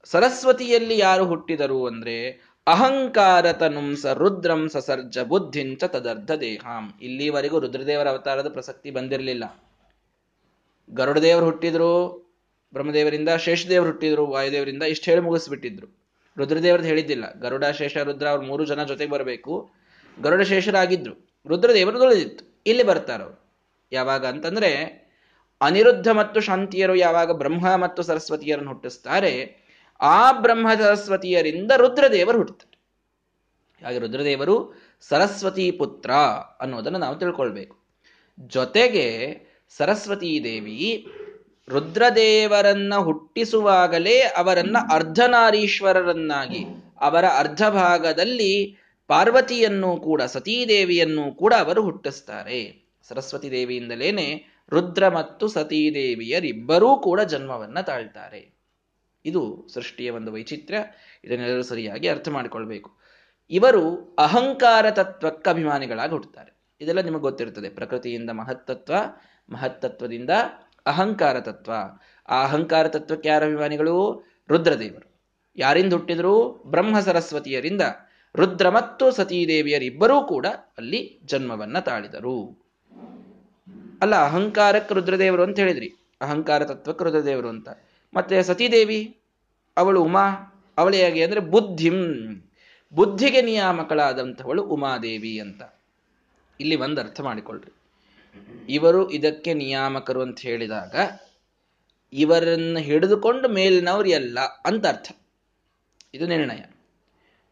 [0.03, 3.51] ಸರಸ್ವತಿಯಲ್ಲಿ ಯಾರು ಹುಟ್ಟಿದರು ಅಂದ್ರೆ ಅಹಂಕಾರ
[4.01, 6.93] ಸ ರುದ್ರಂ ಸಸರ್ಜ ಬುದ್ಧಿಂಚ ತದರ್ಧ ದೇಹಾಂ.
[7.01, 9.63] ಇಲ್ಲಿವರೆಗೂ ರುದ್ರದೇವರ ಅವತಾರದ ಪ್ರಸಕ್ತಿ ಬಂದಿರಲಿಲ್ಲ.
[10.89, 11.91] ಗರುಡದೇವರು ಹುಟ್ಟಿದ್ರು,
[12.73, 15.87] ಬ್ರಹ್ಮದೇವರಿಂದ ಶೇಷದೇವರು ಹುಟ್ಟಿದ್ರು, ವಾಯುದೇವರಿಂದ ಇಷ್ಟು ಹೇಳಿ ಮುಗಿಸ್ಬಿಟ್ಟಿದ್ರು.
[16.37, 17.33] ರುದ್ರದೇವರದ್ದು ಹೇಳಿದ್ದಿಲ್ಲ.
[17.33, 19.71] ಗರುಡ, ಶೇಷ, ರುದ್ರ ಅವ್ರು ಮೂರು ಜನ ಜೊತೆಗೆ ಬರಬೇಕು.
[20.21, 21.28] ಗರುಡ ಶೇಷರಾಗಿದ್ರು.
[21.48, 23.22] ರುದ್ರದೇವರು ತೊಳೆದಿತ್ತು ಇಲ್ಲಿ ಬರ್ತಾರ?
[23.91, 24.72] ಯಾವಾಗ ಅಂತಂದ್ರೆ,
[25.62, 29.58] ಅನಿರುದ್ಧ ಮತ್ತು ಶಾಂತಿಯರು ಯಾವಾಗ ಬ್ರಹ್ಮ ಮತ್ತು ಸರಸ್ವತಿಯರನ್ನು ಹುಟ್ಟಿಸ್ತಾರೆ,
[30.01, 32.69] ಆ ಬ್ರಹ್ಮ ಸರಸ್ವತಿಯರಿಂದ ರುದ್ರದೇವರು ಹುಟ್ಟುತ್ತಾರೆ
[33.86, 36.12] ಹಾಗೆ ರುದ್ರದೇವರು ಸರಸ್ವತಿ ಪುತ್ರ
[36.60, 37.77] ಅನ್ನೋದನ್ನು ನಾವು ತಿಳ್ಕೊಳ್ಬೇಕು.
[38.39, 39.38] ಜೊತೆಗೆ
[39.77, 41.08] ಸರಸ್ವತಿ ದೇವಿ
[41.69, 46.65] ರುದ್ರದೇವರನ್ನ ಹುಟ್ಟಿಸುವಾಗಲೇ ಅವರನ್ನ ಅರ್ಧನಾರೀಶ್ವರರನ್ನಾಗಿ,
[47.01, 48.77] ಅವರ ಅರ್ಧ ಭಾಗದಲ್ಲಿ
[49.09, 52.89] ಪಾರ್ವತಿಯನ್ನು ಕೂಡ, ಸತೀದೇವಿಯನ್ನು ಕೂಡ ಅವರು ಹುಟ್ಟಿಸ್ತಾರೆ.
[53.03, 58.53] ಸರಸ್ವತಿ ದೇವಿಯಿಂದಲೇನೆ ರುದ್ರ ಮತ್ತು ಸತೀದೇವಿಯರಿಬ್ಬರೂ ಕೂಡ ಜನ್ಮವನ್ನ ತಾಳ್ತಾರೆ.
[59.25, 60.79] ಇದು ಸೃಷ್ಟಿಯ ಒಂದು ವೈಚಿತ್ರ್ಯ.
[61.23, 62.97] ಇದನ್ನೆಲ್ಲರೂ ಸರಿಯಾಗಿ ಅರ್ಥ ಮಾಡಿಕೊಳ್ಬೇಕು.
[63.49, 68.93] ಇವರು ಅಹಂಕಾರ ತತ್ವಕ್ಕೆ ಅಭಿಮಾನಿಗಳಾಗಿ ಹುಟ್ಟುತ್ತಾರೆ ಇದೆಲ್ಲ ನಿಮಗೆ ಗೊತ್ತಿರ್ತದೆ ಪ್ರಕೃತಿಯಿಂದ ಮಹತ್ತತ್ವ,
[69.49, 70.29] ಮಹತ್ತತ್ವದಿಂದ
[70.85, 71.71] ಅಹಂಕಾರ ತತ್ವ.
[72.29, 74.23] ಆ ಅಹಂಕಾರ ತತ್ವಕ್ಕೆ ಯಾರ ಅಭಿಮಾನಿಗಳು?
[74.49, 75.21] ರುದ್ರದೇವರು.
[75.55, 76.49] ಯಾರಿಂದ ಹುಟ್ಟಿದ್ರು?
[76.49, 77.81] ಬ್ರಹ್ಮ ಸರಸ್ವತಿಯರಿಂದ.
[78.36, 82.65] ರುದ್ರ ಮತ್ತು ಸತೀದೇವಿಯರಿಬ್ಬರೂ ಕೂಡ ಅಲ್ಲಿ ಜನ್ಮವನ್ನ ತಾಳಿದರು.
[84.01, 85.93] ಅಲ್ಲ, ಅಹಂಕಾರಕ್ಕೆ ರುದ್ರದೇವರು ಅಂತ ಹೇಳಿದ್ರಿ.
[86.21, 87.69] ಅಹಂಕಾರ ತತ್ವಕ್ಕೆ ರುದ್ರದೇವರು ಅಂತ.
[88.13, 89.17] ಮತ್ತೆ ಸತೀದೇವಿ,
[89.77, 90.29] ಅವಳು ಉಮಾ,
[90.77, 92.05] ಅವಳೇ ಹೇಗೆ ಅಂದ್ರೆ ಬುದ್ಧಿಂ.
[92.93, 95.62] ಬುದ್ಧಿಗೆ ನಿಯಾಮಕಳಾದಂಥವಳು ಉಮಾದೇವಿ ಅಂತ.
[96.59, 97.74] ಇಲ್ಲಿ ಒಂದು ಅರ್ಥ ಮಾಡಿಕೊಳ್ಳ್ರಿ
[98.69, 100.95] ಇವರು ಇದಕ್ಕೆ ನಿಯಾಮಕರು ಅಂತ ಹೇಳಿದಾಗ
[102.13, 105.12] ಇವರನ್ನು ಹಿಡಿದುಕೊಂಡು ಮೇಲಿನವ್ರು ಎಲ್ಲ ಅಂತ ಅರ್ಥ.
[106.13, 106.78] ಇದು ನಿರ್ಣಯ.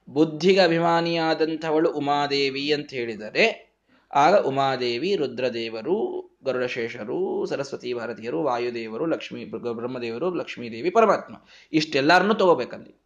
[0.09, 3.67] ಬುದ್ಧಿಗೆ ಅಭಿಮಾನಿಯಾದಂಥವಳು ಉಮಾದೇವಿ ಅಂತ ಹೇಳಿದರೆ,
[4.13, 11.35] ಆಗ ಉಮಾದೇವಿ ರುದ್ರದೇವರು, ಗರುಡಶೇಷರು, ಸರಸ್ವತಿ ಭಾರತೀಯರು, ವಾಯುದೇವರು, ಲಕ್ಷ್ಮೀ ಬ್ರಹ್ಮದೇವರು, ಲಕ್ಷ್ಮೀದೇವಿ, ಪರಮಾತ್ಮ,
[11.73, 13.01] ಇಷ್ಟೆಲ್ಲಾರನ್ನು ತಗೋಬೇಕಲ್ಲಿ.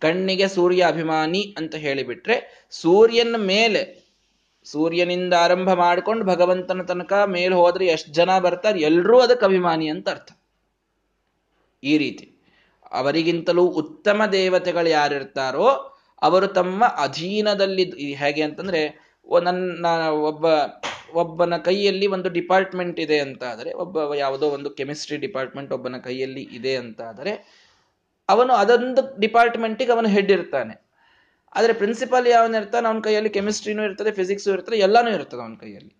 [0.00, 4.06] ಕಣ್ಣಿಗೆ ಸೂರ್ಯ ಅಭಿಮಾನಿ ಅಂತ ಹೇಳಿಬಿಟ್ರೆ, ಸೂರ್ಯನ ಮೇಲೆ,
[4.64, 10.32] ಸೂರ್ಯನಿಂದ ಆರಂಭ ಮಾಡ್ಕೊಂಡು ಭಗವಂತನ ತನಕ ಮೇಲೆ ಹೋದ್ರೆ ಎಷ್ಟು ಜನ ಬರ್ತಾರೆ ಎಲ್ಲರೂ ಅದಕ್ಕೆ ಅಭಿಮಾನಿ ಅಂತ ಅರ್ಥ.
[11.82, 12.35] ಈ ರೀತಿ.
[12.92, 15.68] ಅವರಿಗಿಂತಲೂ ಉತ್ತಮ ದೇವತೆಗಳು ಯಾರಿರ್ತಾರೋ
[16.22, 19.06] ಅವರು ತಮ್ಮ ಅಧೀನದಲ್ಲಿ ಹೇಗೆ ಅಂತಂದ್ರೆ
[19.42, 20.46] ನನ್ನ ಒಬ್ಬ,
[21.12, 26.76] ಒಬ್ಬನ ಕೈಯಲ್ಲಿ ಒಂದು ಡಿಪಾರ್ಟ್ಮೆಂಟ್ ಇದೆ ಅಂತ ಆದರೆ ಒಬ್ಬ ಯಾವುದೋ ಒಂದು ಕೆಮಿಸ್ಟ್ರಿ ಡಿಪಾರ್ಟ್ಮೆಂಟ್ ಒಬ್ಬನ ಕೈಯಲ್ಲಿ ಇದೆ
[26.76, 27.32] ಅಂತ ಆದರೆ
[28.28, 30.74] ಅವನು ಅದೊಂದು ಡಿಪಾರ್ಟ್ಮೆಂಟಿಗೆ ಅವನು ಹೆಡ್ ಇರ್ತಾನೆ.
[31.54, 35.94] ಆದರೆ ಪ್ರಿನ್ಸಿಪಾಲ್ ಯಾವನಿರ್ತಾನೆ ಅವನ ಕೈಯಲ್ಲಿ ಕೆಮಿಸ್ಟ್ರಿನೂ ಇರ್ತದೆ, ಫಿಸಿಕ್ಸು ಇರ್ತದೆ, ಎಲ್ಲಾನು ಇರ್ತದೆ ಅವನ ಕೈಯಲ್ಲಿ.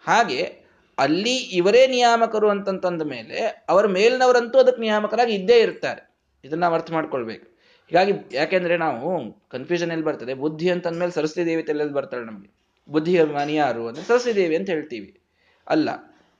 [0.00, 0.65] ಹಾಗೆ
[0.98, 6.16] ಅಲ್ಲಿ ಇವರೇ ನಿಯಾಮಕರು ಅಂತಂತಂದ ಮೇಲೆ ಅವರ ಮೇಲಿನವರಂತೂ ಅದಕ್ಕೆ ನಿಯಾಮಕರಾಗಿ ಇದ್ದೇ ಇರ್ತಾರೆ.
[6.44, 7.56] ಇದನ್ನ ನಾವು ಅರ್ಥ ಮಾಡ್ಕೊಳ್ಬೇಕು.
[7.88, 10.34] ಹೀಗಾಗಿ ಯಾಕೆಂದ್ರೆ ನಾವು ಕನ್ಫ್ಯೂಷನ್ ಎಲ್ಲಿ ಬರ್ತದೆ?
[10.34, 12.56] ಬುದ್ಧಿ ಅಂತಂದ್ಮೇಲೆ ಸರಸ್ವತಿ ದೇವಿ ತಲೆಯಲ್ಲಿ ಬರ್ತಾಳೆ ನಮಗೆ.
[12.88, 15.20] ಬುದ್ಧಿ ಅಭಿಮಾನಿ ಯಾರು ಅಂದ್ರೆ ಸರಸ್ವತಿ ದೇವಿ ಅಂತ ಹೇಳ್ತೀವಿ.
[15.66, 15.88] ಅಲ್ಲ,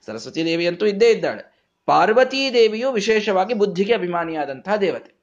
[0.06, 1.56] ಸರಸ್ವತಿ ದೇವಿ ಅಂತೂ ಇದ್ದೇ ಇದ್ದಾಳೆ.
[1.86, 5.16] ಪಾರ್ವತೀ ದೇವಿಯು ವಿಶೇಷವಾಗಿ ಬುದ್ಧಿಗೆ ಅಭಿಮಾನಿಯಾದಂತಹ ದೇವತೆ.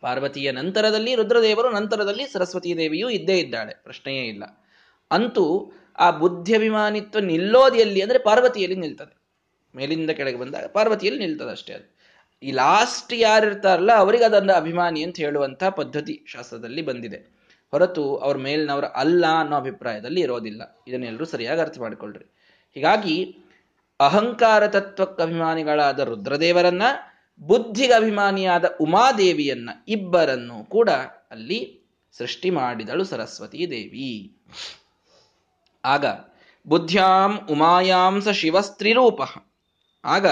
[0.00, 3.74] ಪಾರ್ವತಿಯ ನಂತರದಲ್ಲಿ ರುದ್ರದೇವರು, ನಂತರದಲ್ಲಿ ಸರಸ್ವತಿ ದೇವಿಯೂ ಇದ್ದೇ ಇದ್ದಾಳೆ.
[3.82, 4.66] ಪ್ರಶ್ನೆಯೇ ಇಲ್ಲ.
[5.10, 9.16] ಅಂತೂ ಆ ಬುದ್ಧಿ ಅಭಿಮಾನಿತ್ವ ನಿಲ್ಲೋದು ಎಲ್ಲಿ ಅಂದರೆ ಪಾರ್ವತಿಯಲ್ಲಿ ನಿಲ್ತದೆ.
[9.76, 11.96] ಮೇಲಿಂದ ಕೆಳಗೆ ಬಂದಾಗ ಪಾರ್ವತಿಯಲ್ಲಿ ನಿಲ್ತದೆ ಅಷ್ಟೇ ಅದು.
[12.42, 17.36] ಈ ಲಾಸ್ಟ್ ಯಾರಿರ್ತಾರಲ್ಲ ಅವರಿಗೆ ಅದೊಂದು ಅಭಿಮಾನಿ ಅಂತ ಹೇಳುವಂತಹ ಪದ್ಧತಿ ಶಾಸ್ತ್ರದಲ್ಲಿ ಬಂದಿದೆ.
[17.70, 20.84] ಹೊರತು ಅವ್ರ ಮೇಲಿನವರ ಅಲ್ಲ ಅನ್ನೋ ಅಭಿಪ್ರಾಯದಲ್ಲಿ ಇರೋದಿಲ್ಲ.
[20.88, 22.24] ಇದನ್ನೆಲ್ಲರೂ ಸರಿಯಾಗಿ ಅರ್ಥ ಮಾಡಿಕೊಳ್ಳ್ರಿ
[22.74, 23.36] ಹೀಗಾಗಿ
[24.00, 26.82] ಅಹಂಕಾರ ತತ್ವಕ್ಕೆ ಅಭಿಮಾನಿಗಳಾದ ರುದ್ರದೇವರನ್ನ,
[27.40, 30.90] ಬುದ್ಧಿಗೆ ಅಭಿಮಾನಿಯಾದ ಉಮಾದೇವಿಯನ್ನ ಇಬ್ಬರನ್ನು ಕೂಡ
[31.30, 31.88] ಅಲ್ಲಿ
[32.18, 34.36] ಸೃಷ್ಟಿ ಮಾಡಿದಳು ಸರಸ್ವತೀ ದೇವಿ.
[35.86, 36.04] ಆಗ
[36.66, 39.20] ಬುದ್ಧ್ಯಾಂ ಉಮಾಯಾಂಸ ಶಿವಸ್ತ್ರಿರೂಪ.
[40.04, 40.26] ಆಗ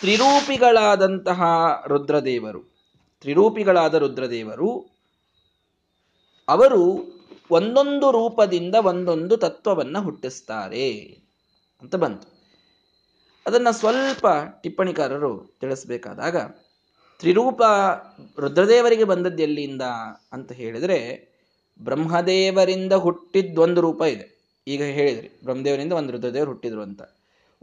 [0.00, 1.42] ತ್ರಿರೂಪಿಗಳಾದಂತಹ
[1.86, 2.60] ರುದ್ರದೇವರು,
[3.20, 4.86] ತ್ರಿರೂಪಿಗಳಾದ ರುದ್ರದೇವರು,
[6.48, 6.82] ಅವರು
[7.50, 11.02] ಒಂದೊಂದು ರೂಪದಿಂದ ಒಂದೊಂದು ತತ್ವವನ್ನು ಹುಟ್ಟಿಸ್ತಾರೆ
[11.82, 12.38] ಅಂತ ಬಂತು.
[13.46, 14.26] ಅದನ್ನು ಸ್ವಲ್ಪ
[14.62, 16.36] ಟಿಪ್ಪಣಿಕಾರರು ತಿಳಿಸಬೇಕಾದಾಗ,
[17.18, 17.62] ತ್ರಿರೂಪ
[18.38, 19.82] ರುದ್ರದೇವರಿಗೆ ಬಂದದ್ದು ಎಲ್ಲಿಂದ
[20.32, 21.28] ಅಂತ ಹೇಳಿದರೆ,
[21.82, 24.37] ಬ್ರಹ್ಮದೇವರಿಂದ ಹುಟ್ಟಿದ್ದೊಂದು ರೂಪ ಇದೆ.
[24.68, 27.02] ಈಗ ಹೇಳಿದ್ರಿ, ಬ್ರಹ್ಮದೇವರಿಂದ ಒಂದು ರುದ್ರದೇವರು ಹುಟ್ಟಿದ್ರು ಅಂತ.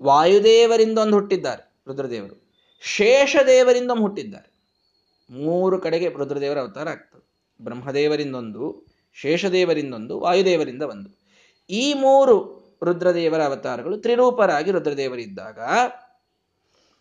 [0.01, 2.45] ವಾಯುದೇವರಿಂದ ಒಂದು ಹುಟ್ಟಿದ್ದಾರೆ ರುದ್ರದೇವರು.
[2.81, 4.55] ಶೇಷದೇವರಿಂದ ಹುಟ್ಟಿದ್ದಾರೆ.
[5.29, 7.25] ಮೂರು ಕಡೆಗೆ ರುದ್ರದೇವರ ಅವತಾರ ಆಗ್ತದೆ.
[7.63, 11.09] ಬ್ರಹ್ಮದೇವರಿಂದೊಂದು ಶೇಷದೇವರಿಂದೊಂದು ವಾಯುದೇವರಿಂದ ಒಂದು.
[11.69, 15.59] ಈ ಮೂರು ರುದ್ರದೇವರ ಅವತಾರಗಳು ತ್ರಿರೂಪರಾಗಿ ರುದ್ರದೇವರಿದ್ದಾಗ,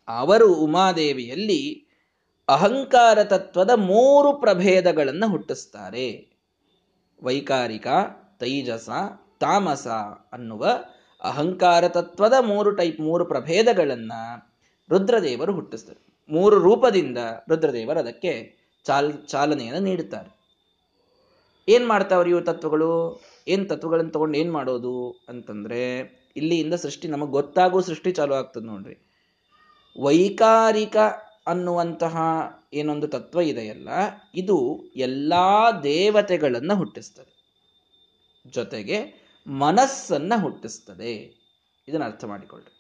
[0.09, 1.89] ಅವರು ಉಮಾದೇವಿಯಲ್ಲಿ
[2.49, 6.37] ಅಹಂಕಾರ ತತ್ವದ ಮೂರು ಪ್ರಭೇದಗಳನ್ನು ಹುಟ್ಟಿಸ್ತಾರೆ.
[7.23, 7.87] ವೈಕಾರಿಕ,
[8.41, 8.89] ತೈಜಸ
[9.41, 9.87] ತಾಮಸ
[10.33, 10.67] ಅನ್ನುವ
[11.25, 14.13] ಅಹಂಕಾರ ತತ್ವದ ಮೂರು ಟೈಪ್, ಮೂರು ಪ್ರಭೇದಗಳನ್ನ
[14.89, 16.07] ರುದ್ರದೇವರು ಹುಟ್ಟಿಸ್ತಾರೆ.
[16.31, 20.45] ಮೂರು ರೂಪದಿಂದ ರುದ್ರದೇವರು ಅದಕ್ಕೆ ಚಾಲ್, ಚಾಲನೆಯನ್ನು ನೀಡುತ್ತಾರೆ.
[21.69, 23.23] ಏನ್ ಮಾಡ್ತಾವ್ರಿ ಇವು ತತ್ವಗಳು?
[23.49, 26.01] ಏನ್ ತತ್ವಗಳನ್ನು ತಗೊಂಡು ಏನ್ ಮಾಡೋದು ಅಂತಂದ್ರೆ,
[26.37, 29.11] ಇಲ್ಲಿಯಿಂದ ಸೃಷ್ಟಿ ನಮಗೆ ಗೊತ್ತಾಗೋ ಸೃಷ್ಟಿ ಚಾಲು ಆಗ್ತದೆ ನೋಡ್ರಿ.
[30.03, 30.97] ವೈಕಾರಿಕ
[31.47, 32.17] ಅನ್ನುವಂತಹ
[32.75, 33.89] ಏನೊಂದು ತತ್ವ ಇದೆಯಲ್ಲ,
[34.35, 37.35] ಇದು ಎಲ್ಲಾ ದೇವತೆಗಳನ್ನು ಹುಟ್ಟಿಸ್ತದೆ.
[38.47, 41.45] ಜೊತೆಗೆ ಮನಸ್ಸನ್ನ ಹುಟ್ಟಿಸ್ತದೆ.
[41.89, 42.75] ಇದನ್ನ ಅರ್ಥ ಮಾಡಿಕೊಳ್ಳಿ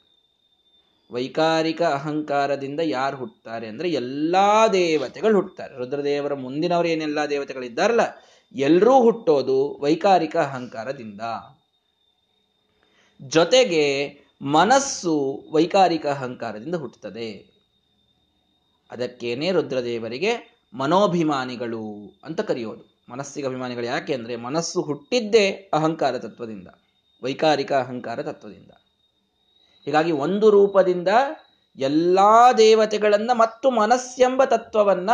[1.12, 8.00] ವೈಕಾರಿಕ ಅಹಂಕಾರದಿಂದ ಯಾರು ಹುಟ್ಟುತ್ತಾರೆ ಅಂದ್ರೆ ಎಲ್ಲಾ ದೇವತೆಗಳು ಹುಟ್ಟುತ್ತಾರೆ ರುದ್ರದೇವರ ಮುಂದಿನವರು ದೇವತೆಗಳು ದೇವತೆಗಳಿದ್ದಾರಲ್ಲ
[8.54, 11.21] ಎಲ್ಲರೂ ಹುಟ್ಟೋದು ವೈಕಾರಿಕ ಅಹಂಕಾರದಿಂದ.
[13.23, 13.85] ಜೊತೆಗೆ
[14.42, 17.54] ಮನಸ್ಸು ವೈಕಾರಿಕ ಅಹಂಕಾರದಿಂದ ಹುಟ್ಟುತ್ತದೆ
[18.90, 22.93] ಅದಕ್ಕೇನೆ ರುದ್ರದೇವರಿಗೆ ಮನೋಭಿಮಾನಿಗಳು ಅಂತ ಕರೆಯೋದು.
[23.09, 26.69] ಮನಸ್ಸಿಗೆ ಅಭಿಮಾನಿಗಳು ಯಾಕೆ ಅಂದ್ರೆ ಮನಸ್ಸು ಹುಟ್ಟಿದ್ದೇ ಅಹಂಕಾರ ತತ್ವದಿಂದ,
[27.23, 28.71] ವೈಕಾರಿಕ ಅಹಂಕಾರ ತತ್ವದಿಂದ.
[29.85, 31.09] ಹೀಗಾಗಿ ಒಂದು ರೂಪದಿಂದ
[31.77, 35.11] ಎಲ್ಲಾ ದೇವತೆಗಳನ್ನ ಮತ್ತು ಮನಸ್ಸೆಂಬ ತತ್ವವನ್ನ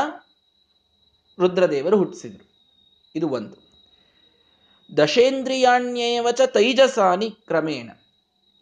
[1.39, 2.51] ರುದ್ರದೇವರು ಹುಟ್ಟಿಸಿದರು.
[3.17, 3.71] ಇದು ಒಂದು.
[4.97, 7.91] ದಶೇಂದ್ರಿಯಾಣ್ಯೇವಚ ತೈಜಸಾನಿ ಕ್ರಮೇಣ.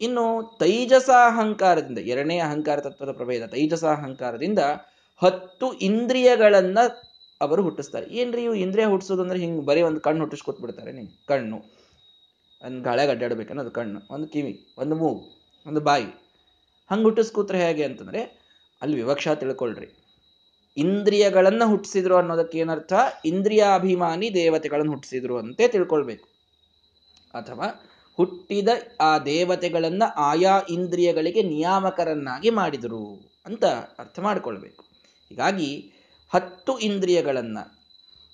[0.01, 4.59] ಇನ್ನು ತೈಜಸ ಅಹಂಕಾರದಿಂದ, ಎರಡನೇ ಅಹಂಕಾರ ತತ್ವದ ಪ್ರಭೇದ, ತೈಜಸ ಅಹಂಕಾರದಿಂದ
[5.21, 6.77] ಹತ್ತು ಇಂದ್ರಿಯಗಳನ್ನ
[7.41, 8.05] ಅವರು ಹುಟ್ಟಿಸ್ತಾರೆ.
[8.05, 11.57] ಏನ್ರಿ ಇವು ಇಂದ್ರಿಯ ಹುಟ್ಟಿಸೋದಂದ್ರೆ ಹಿಂಗೆ ಬರೀ ಒಂದು ಕಣ್ಣು ಹುಟ್ಟಿಸ್ಕೊತ್ ಬಿಡ್ತಾರೆ ನೀವು, ಕಣ್ಣು.
[12.65, 15.25] ಒಂದು ಗಾಳಿಯಾಗ ಅಡ್ಡಾಡ್ಬೇಕನ್ನೋದು ಕಣ್ಣು, ಒಂದು ಕಿವಿ, ಒಂದು ಮೂಗು,
[15.67, 16.03] ಒಂದು ಬಾಯಿ.
[16.91, 18.21] ಹಂಗೆ ಹುಟ್ಟಿಸ್ಕೂತ್ರೆ ಹೇಗೆ ಅಂತಂದ್ರೆ
[18.81, 19.87] ಅಲ್ಲಿ ವಿವಕ್ಷ ತಿಳ್ಕೊಳ್ರಿ.
[20.77, 22.93] ಇಂದ್ರಿಯಗಳನ್ನ ಹುಟ್ಟಿಸಿದ್ರು ಅನ್ನೋದಕ್ಕೆ ಏನರ್ಥ?
[23.25, 26.27] ಇಂದ್ರಿಯಾಭಿಮಾನಿ ದೇವತೆಗಳನ್ನು ಹುಟ್ಟಿಸಿದ್ರು ಅಂತೆ ತಿಳ್ಕೊಳ್ಬೇಕು.
[27.33, 27.85] ಅಥವಾ
[28.17, 28.69] ಹುಟ್ಟಿದ
[29.01, 33.65] ಆ ದೇವತೆಗಳನ್ನ ಆಯಾ ಇಂದ್ರಿಯಗಳಿಗೆ ನಿಯಾಮಕರನ್ನಾಗಿ ಮಾಡಿದರು ಅಂತ
[33.99, 34.83] ಅರ್ಥ ಮಾಡ್ಕೊಳ್ಬೇಕು.
[35.29, 35.93] ಹೀಗಾಗಿ
[36.33, 37.57] ಹತ್ತು ಇಂದ್ರಿಯಗಳನ್ನ.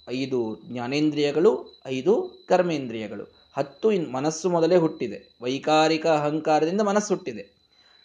[0.09, 3.23] ಐದು ಜ್ಞಾನೇಂದ್ರಿಯಗಳು, ಐದು ಕರ್ಮೇಂದ್ರಿಯಗಳು.
[3.57, 5.37] ಹತ್ತು ಇನ್, ಮನಸ್ಸು ಮೊದಲೇ ಹುಟ್ಟಿದೆ.
[5.41, 7.55] ವೈಕಾರಿಕ ಅಹಂಕಾರದಿಂದ ಮನಸ್ಸು ಹುಟ್ಟಿದೆ.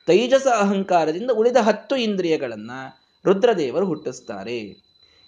[0.07, 2.71] ತೈಜಸ ಅಹಂಕಾರದಿಂದ ಉಳಿದ ಹತ್ತು ಇಂದ್ರಿಯಗಳನ್ನ
[3.25, 4.59] ರುದ್ರದೇವರು ಹುಟ್ಟಿಸ್ತಾರೆ.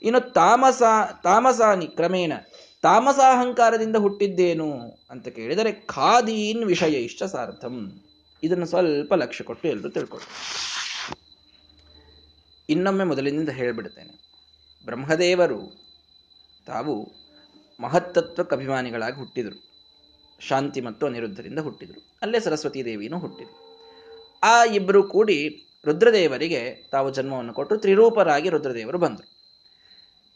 [0.02, 0.82] ಇನ್ನು ತಾಮಸ,
[1.22, 2.32] ತಾಮಸಾನಿ ಕ್ರಮೇಣ
[2.82, 8.00] ತಾಮಸ ಅಹಂಕಾರದಿಂದ ಹುಟ್ಟಿದ್ದೇನು ಅಂತ ಕೇಳಿದರೆ ಖಾದೀನ್ ವಿಷಯ ಇಷ್ಟ ಸಾರ್ಥಂ.
[8.42, 10.28] ಇದನ್ನು ಸ್ವಲ್ಪ ಲಕ್ಷ್ಯ ಕೊಟ್ಟು ಎಲ್ಲರೂ ತಿಳ್ಕೊಳ್ಳಿ.
[12.68, 14.21] ಇನ್ನೊಮ್ಮೆ ಮೊದಲಿನಿಂದ ಹೇಳಿಬಿಡ್ತೇನೆ.
[14.84, 15.82] ಬ್ರಹ್ಮದೇವರು
[16.66, 17.12] ತಾವು
[17.80, 19.72] ಮಹತ್ತತ್ವಕ್ಕೆ ಅಭಿಮಾನಿಗಳಾಗಿ ಹುಟ್ಟಿದರು.
[20.40, 22.16] ಶಾಂತಿ ಮತ್ತು ಅನಿರುದ್ಧರಿಂದ ಹುಟ್ಟಿದರು.
[22.22, 23.72] ಅಲ್ಲೇ ಸರಸ್ವತಿ ದೇವಿನೂ ಹುಟ್ಟಿದರು.
[24.42, 29.32] ಆ ಇಬ್ಬರು ಕೂಡಿ ರುದ್ರದೇವರಿಗೆ ತಾವು ಜನ್ಮವನ್ನು ಕೊಟ್ಟು ತ್ರಿರೂಪರಾಗಿ ರುದ್ರದೇವರು ಬಂದರು.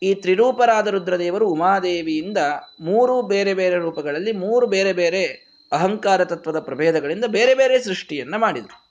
[0.02, 2.38] ಈ ತ್ರಿರೂಪರಾದ ರುದ್ರದೇವರು ಉಮಾದೇವಿಯಿಂದ
[2.80, 8.86] ಮೂರು ಬೇರೆ ಬೇರೆ ರೂಪಗಳಲ್ಲಿ ಮೂರು ಬೇರೆ ಬೇರೆ ಅಹಂಕಾರ ತತ್ವದ ಪ್ರಭೇದಗಳಿಂದ ಬೇರೆ ಬೇರೆ ಸೃಷ್ಟಿಯನ್ನು ಮಾಡಿದರು.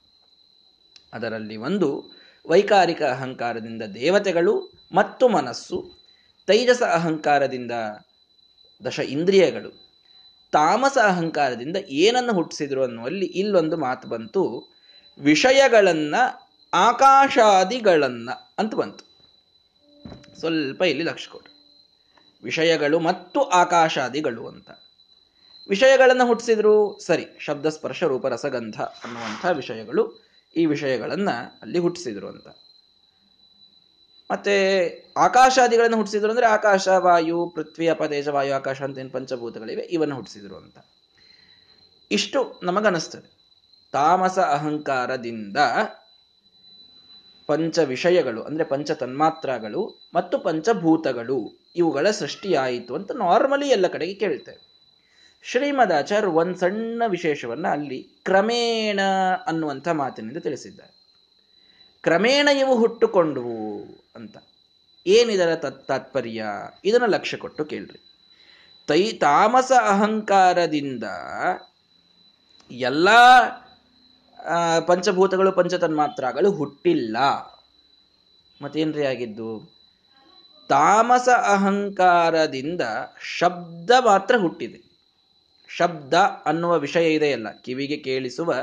[1.13, 2.14] ಅದರಲ್ಲಿ ಒಂದು
[2.49, 5.91] ವೈಕಾರಿಕ ಅಹಂಕಾರದಿಂದ ದೇವತೆಗಳು ಮತ್ತು ಮನಸ್ಸು,
[6.47, 7.71] ತೈಜಸ ಅಹಂಕಾರದಿಂದ
[8.86, 9.86] ದಶ ಇಂದ್ರಿಯಗಳು,
[10.51, 14.73] ತಾಮಸ ಅಹಂಕಾರದಿಂದ ಏನನ್ನು ಹುಟ್ಟಿಸಿದ್ರು ಅನ್ನುವಲ್ಲಿ ಇಲ್ಲೊಂದು ಮಾತು ಬಂತು,
[15.19, 16.15] ವಿಷಯಗಳನ್ನ
[16.73, 19.15] ಆಕಾಶಾದಿಗಳನ್ನ ಅಂತ ಬಂತು.
[20.39, 21.51] ಸ್ವಲ್ಪ ಇಲ್ಲಿ ಲಕ್ಷ ಕೊಡ್ರಿ
[22.43, 24.69] ವಿಷಯಗಳು ಮತ್ತು ಆಕಾಶಾದಿಗಳು ಅಂತ.
[25.69, 30.24] ವಿಷಯಗಳನ್ನು ಹುಟ್ಟಿಸಿದ್ರು, ಸರಿ ಶಬ್ದ ಸ್ಪರ್ಶ ರೂಪ ರಸಗಂಧ ಅನ್ನುವಂಥ ವಿಷಯಗಳು.
[30.58, 31.30] ಈ ವಿಷಯಗಳನ್ನ
[31.62, 32.48] ಅಲ್ಲಿ ಹುಟ್ಟಿಸಿದ್ರು ಅಂತ.
[34.32, 34.88] ಮತ್ತೆ
[35.18, 40.78] ಆಕಾಶಾದಿಗಳನ್ನು ಹುಟ್ಟಿಸಿದ್ರು ಅಂದ್ರೆ ಆಕಾಶ ವಾಯು ಪೃಥ್ವಿ ಅಪದೇಶ ವಾಯು ಆಕಾಶ ಅಂತ ಏನು ಪಂಚಭೂತಗಳಿವೆ, ಇವನ್ನು ಹುಟ್ಟಿಸಿದ್ರು ಅಂತ.
[42.12, 43.36] ಇಷ್ಟು ನಮಗನಿಸ್ತದೆ.
[43.91, 45.58] ತಾಮಸ ಅಹಂಕಾರದಿಂದ
[47.48, 54.74] ಪಂಚ ವಿಷಯಗಳು ಅಂದ್ರೆ ಪಂಚ ತನ್ಮಾತ್ರಗಳು ಮತ್ತು ಪಂಚಭೂತಗಳು ಇವುಗಳ ಸೃಷ್ಟಿಯಾಯಿತು ಅಂತ ನಾರ್ಮಲಿ ಎಲ್ಲ ಕಡೆಗೆ ಕೇಳ್ತೇವೆ.
[55.47, 58.99] ಶ್ರೀಮದಾಚಾರ್ಯ ಒಂದು ಸಣ್ಣ ವಿಶೇಷವನ್ನ ಅಲ್ಲಿ ಕ್ರಮೇಣ
[59.47, 60.95] ಅನ್ನುವಂಥ ಮಾತಿನಿಂದ ತಿಳಿಸಿದ್ದಾರೆ.
[62.01, 63.84] ಕ್ರಮೇಣ ಇವು ಹುಟ್ಟುಕೊಂಡವು
[64.15, 64.38] ಅಂತ.
[65.08, 66.45] ಏನಿದರ ತತ್ ತಾತ್ಪರ್ಯ?
[66.86, 68.01] ಇದನ್ನು ಲಕ್ಷ್ಯ ಕೊಟ್ಟು ಕೇಳ್ರಿ.
[68.88, 71.03] ತೈ ತಾಮಸ ಅಹಂಕಾರದಿಂದ
[72.71, 73.10] ಎಲ್ಲ
[74.79, 77.17] ಪಂಚಭೂತಗಳು ಪಂಚತನ್ಮಾತ್ರಗಳು ಹುಟ್ಟಿಲ್ಲ.
[78.62, 79.75] ಮತ್ತೇನ್ರಿ ಆಗಿದ್ದು?
[80.69, 82.81] ತಾಮಸ ಅಹಂಕಾರದಿಂದ
[83.38, 84.85] ಶಬ್ದ ಮಾತ್ರ ಹುಟ್ಟಿದೆ.
[85.77, 86.13] ಶಬ್ದ
[86.45, 88.55] ಅನ್ನುವ ವಿಷಯ ಇದೆಯಲ್ಲ, ಕಿವಿಗೆ ಕೇಳಿಸುವ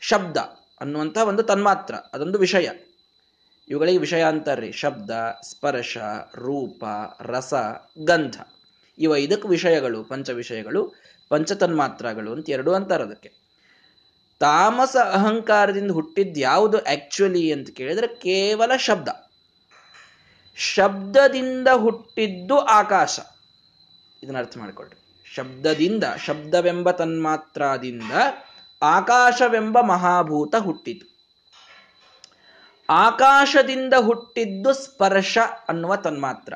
[0.00, 0.36] ಶಬ್ದ
[0.80, 2.68] ಅನ್ನುವಂಥ ಒಂದು ತನ್ಮಾತ್ರ, ಅದೊಂದು ವಿಷಯ.
[3.68, 5.10] ಇವುಗಳಿಗೆ ವಿಷಯ ಅಂತಾರ್ರಿ, ಶಬ್ದ,
[5.42, 5.98] ಸ್ಪರ್ಶ,
[6.34, 6.84] ರೂಪ,
[7.20, 7.54] ರಸ,
[8.04, 8.36] ಗಂಧ.
[8.98, 10.94] ಇವ ಇದಕ್ಕೆ ವಿಷಯಗಳು, ಪಂಚ ವಿಷಯಗಳು
[11.28, 13.32] ಪಂಚತನ್ಮಾತ್ರಗಳು ಅಂತ ಎರಡು ಅಂತಾರೆ ಅದಕ್ಕೆ.
[14.40, 19.08] ತಾಮಸ ಅಹಂಕಾರದಿಂದ ಹುಟ್ಟಿದ್ದು ಯಾವುದು ಆಕ್ಚುಲಿ ಅಂತ ಕೇಳಿದ್ರೆ ಕೇವಲ ಶಬ್ದ.
[20.56, 23.20] ಶಬ್ದದಿಂದ ಹುಟ್ಟಿದ್ದು ಆಕಾಶ.
[24.22, 25.05] ಇದನ್ನ ಅರ್ಥ ಮಾಡಿಕೊಳ್ರಿ.
[25.36, 28.12] ಶಬ್ದದಿಂದ, ಶಬ್ದವೆಂಬ ತನ್ಮಾತ್ರದಿಂದ
[28.82, 31.06] ಆಕಾಶವೆಂಬ ಮಹಾಭೂತ ಹುಟ್ಟಿತು.
[32.88, 36.54] ಆಕಾಶದಿಂದ ಹುಟ್ಟಿದ್ದು ಸ್ಪರ್ಶ ಅನ್ನುವ ತನ್ಮಾತ್ರ.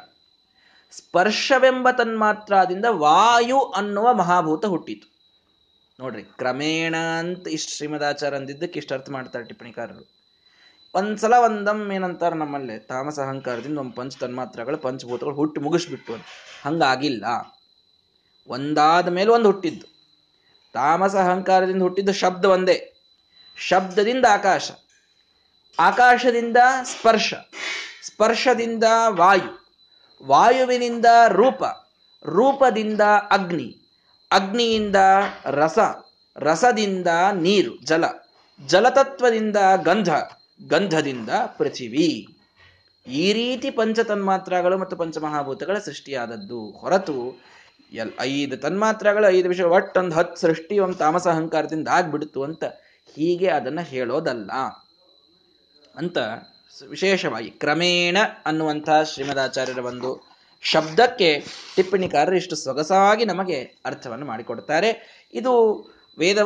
[0.90, 5.06] ಸ್ಪರ್ಶವೆಂಬ ತನ್ಮಾತ್ರದಿಂದ ವಾಯು ಅನ್ನುವ ಮಹಾಭೂತ ಹುಟ್ಟಿತು.
[6.00, 10.04] ನೋಡ್ರಿ, ಕ್ರಮೇಣ ಅಂತ ಇಷ್ಟು ಶ್ರೀಮದಾಚಾರ ಅಂದಿದ್ದಕ್ಕೆ ಇಷ್ಟು ಅರ್ಥ ಮಾಡ್ತಾರೆ ಟಿಪ್ಪಣಿಕಾರರು.
[10.94, 16.14] ಒಂದ್ಸಲ ಒಂದಮ್ ಏನಂತಾರೆ ನಮ್ಮಲ್ಲಿ, ತಾಮಸ ಅಹಂಕಾರದಿಂದ ಒಂದು ಪಂಚ ತನ್ಮಾತ್ರಗಳು, ಪಂಚಭೂತಗಳು ಹುಟ್ಟಿ ಮುಗಿಸ್ಬಿಟ್ಟು
[16.64, 17.24] ಹಂಗಾಗಿಲ್ಲ.
[18.46, 19.86] ಒಂದಾದ ಮೇಲೆ ಒಂದು ಹುಟ್ಟಿದ್ದು.
[20.72, 22.92] ತಾಮಸ ಅಹಂಕಾರದಿಂದ ಹುಟ್ಟಿದ್ದು ಶಬ್ದ ಒಂದೇ.
[23.56, 24.70] ಶಬ್ದದಿಂದ ಆಕಾಶ.
[25.78, 27.34] ಆಕಾಶದಿಂದ ಸ್ಪರ್ಶ.
[28.02, 29.68] ಸ್ಪರ್ಶದಿಂದ ವಾಯು.
[30.26, 31.64] ವಾಯುವಿನಿಂದ ರೂಪ.
[32.24, 33.00] ರೂಪದಿಂದ
[33.30, 33.76] ಅಗ್ನಿ.
[34.32, 34.96] ಅಗ್ನಿಯಿಂದ
[35.44, 35.78] ರಸ.
[36.36, 38.04] ರಸದಿಂದ ನೀರು, ಜಲ.
[38.66, 40.08] ಜಲತತ್ವದಿಂದ ಗಂಧ.
[40.68, 42.36] ಗಂಧದಿಂದ ಪೃಥಿವಿ.
[43.06, 46.70] ಈ ರೀತಿ ಪಂಚತನ್ಮಾತ್ರಗಳು ಮತ್ತು ಪಂಚಮಹಾಭೂತಗಳ ಸೃಷ್ಟಿಯಾದದ್ದು.
[46.70, 47.49] ಹೊರತು
[47.92, 52.64] ಎಲ್ ಐದು ತನ್ಮಾತ್ರಗಳು, ಐದು ವಿಷಯ ಒಟ್ಟೊಂದು ಹತ್ತು ಸೃಷ್ಟಿ, ಒಂದು ತಾಮಸ ಅಹಂಕಾರದಿಂದ ಆಗ್ಬಿಡ್ತು ಅಂತ
[53.16, 54.50] ಹೀಗೆ ಅದನ್ನ ಹೇಳೋದಲ್ಲ.
[55.96, 56.18] ಅಂತ
[56.88, 60.30] ವಿಶೇಷವಾಗಿ ಕ್ರಮೇಣ ಅನ್ನುವಂಥ ಶ್ರೀಮದಾಚಾರ್ಯರ ಒಂದು
[60.62, 61.44] ಶಬ್ದಕ್ಕೆ
[61.76, 65.24] ಟಿಪ್ಪಣಿಕಾರರು ಇಷ್ಟು ಸೊಗಸಾಗಿ ನಮಗೆ ಅರ್ಥವನ್ನು ಮಾಡಿಕೊಡ್ತಾರೆ.
[65.34, 65.84] ಇದು
[66.18, 66.38] ವೇದ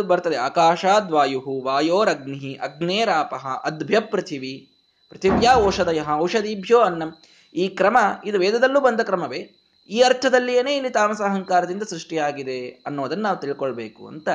[0.00, 4.70] ಬರ್ತದೆ ಆಕಾಶಾದ್ವಾಯು ವಾಯೋರಗ್ನಿ ಅಗ್ನೇರಾಪಹ ಅದ್ಭ್ಯ ಪೃಥಿವಿ
[5.10, 7.16] ಪೃಥಿವ್ಯಾ ಔಷಧಯ ಔಷಧೀಭ್ಯೋ ಅನ್ನಂ.
[7.54, 14.06] ಈ ಕ್ರಮ, ಇದು ವೇದದಲ್ಲೂ ಬಂದ ಕ್ರಮವೇ ಈ ಅರ್ಥದಲ್ಲಿಯೇ ಇಲ್ಲಿ ತಾಮಸ ಅಹಂಕಾರದಿಂದ ಸೃಷ್ಟಿಯಾಗಿದೆ ಅನ್ನೋದನ್ನು ನಾವು ತಿಳ್ಕೊಳ್ಬೇಕು
[14.06, 14.28] ಅಂತ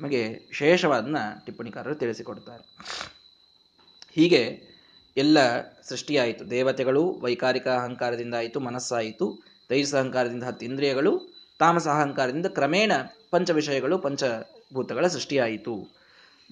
[0.00, 1.16] ನಮಗೆ ವಿಶೇಷವಾದನ್ನ
[1.46, 2.76] ಟಿಪ್ಪಣಿಕಾರರು ತಿಳಿಸಿಕೊಡ್ತಾರೆ.
[4.16, 4.72] ಹೀಗೆ
[5.16, 6.50] ಎಲ್ಲ ಸೃಷ್ಟಿಯಾಯಿತು.
[6.50, 9.38] ದೇವತೆಗಳು ವೈಕಾರಿಕ ಅಹಂಕಾರದಿಂದ ಆಯಿತು, ಮನಸ್ಸಾಯಿತು.
[9.68, 12.92] ತೈಜಸ ಅಹಂಕಾರದಿಂದ ಹತ್ತು ಇಂದ್ರಿಯಗಳು, ತಾಮಸ ಅಹಂಕಾರದಿಂದ ಕ್ರಮೇಣ
[13.30, 15.88] ಪಂಚ ವಿಷಯಗಳು ಪಂಚಭೂತಗಳ ಸೃಷ್ಟಿಯಾಯಿತು.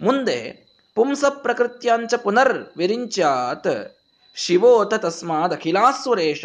[0.03, 3.99] ಮುಂದೆ ಪುಂಸ ಪ್ರಕೃತ್ಯಾಂಚ ಪುನರ್ ವಿರಿಂಚಾತ್
[4.35, 6.45] ಶಿವೋತ ತಸ್ಮಾದ್ ಅಖಿಲಾಸುರೇಶ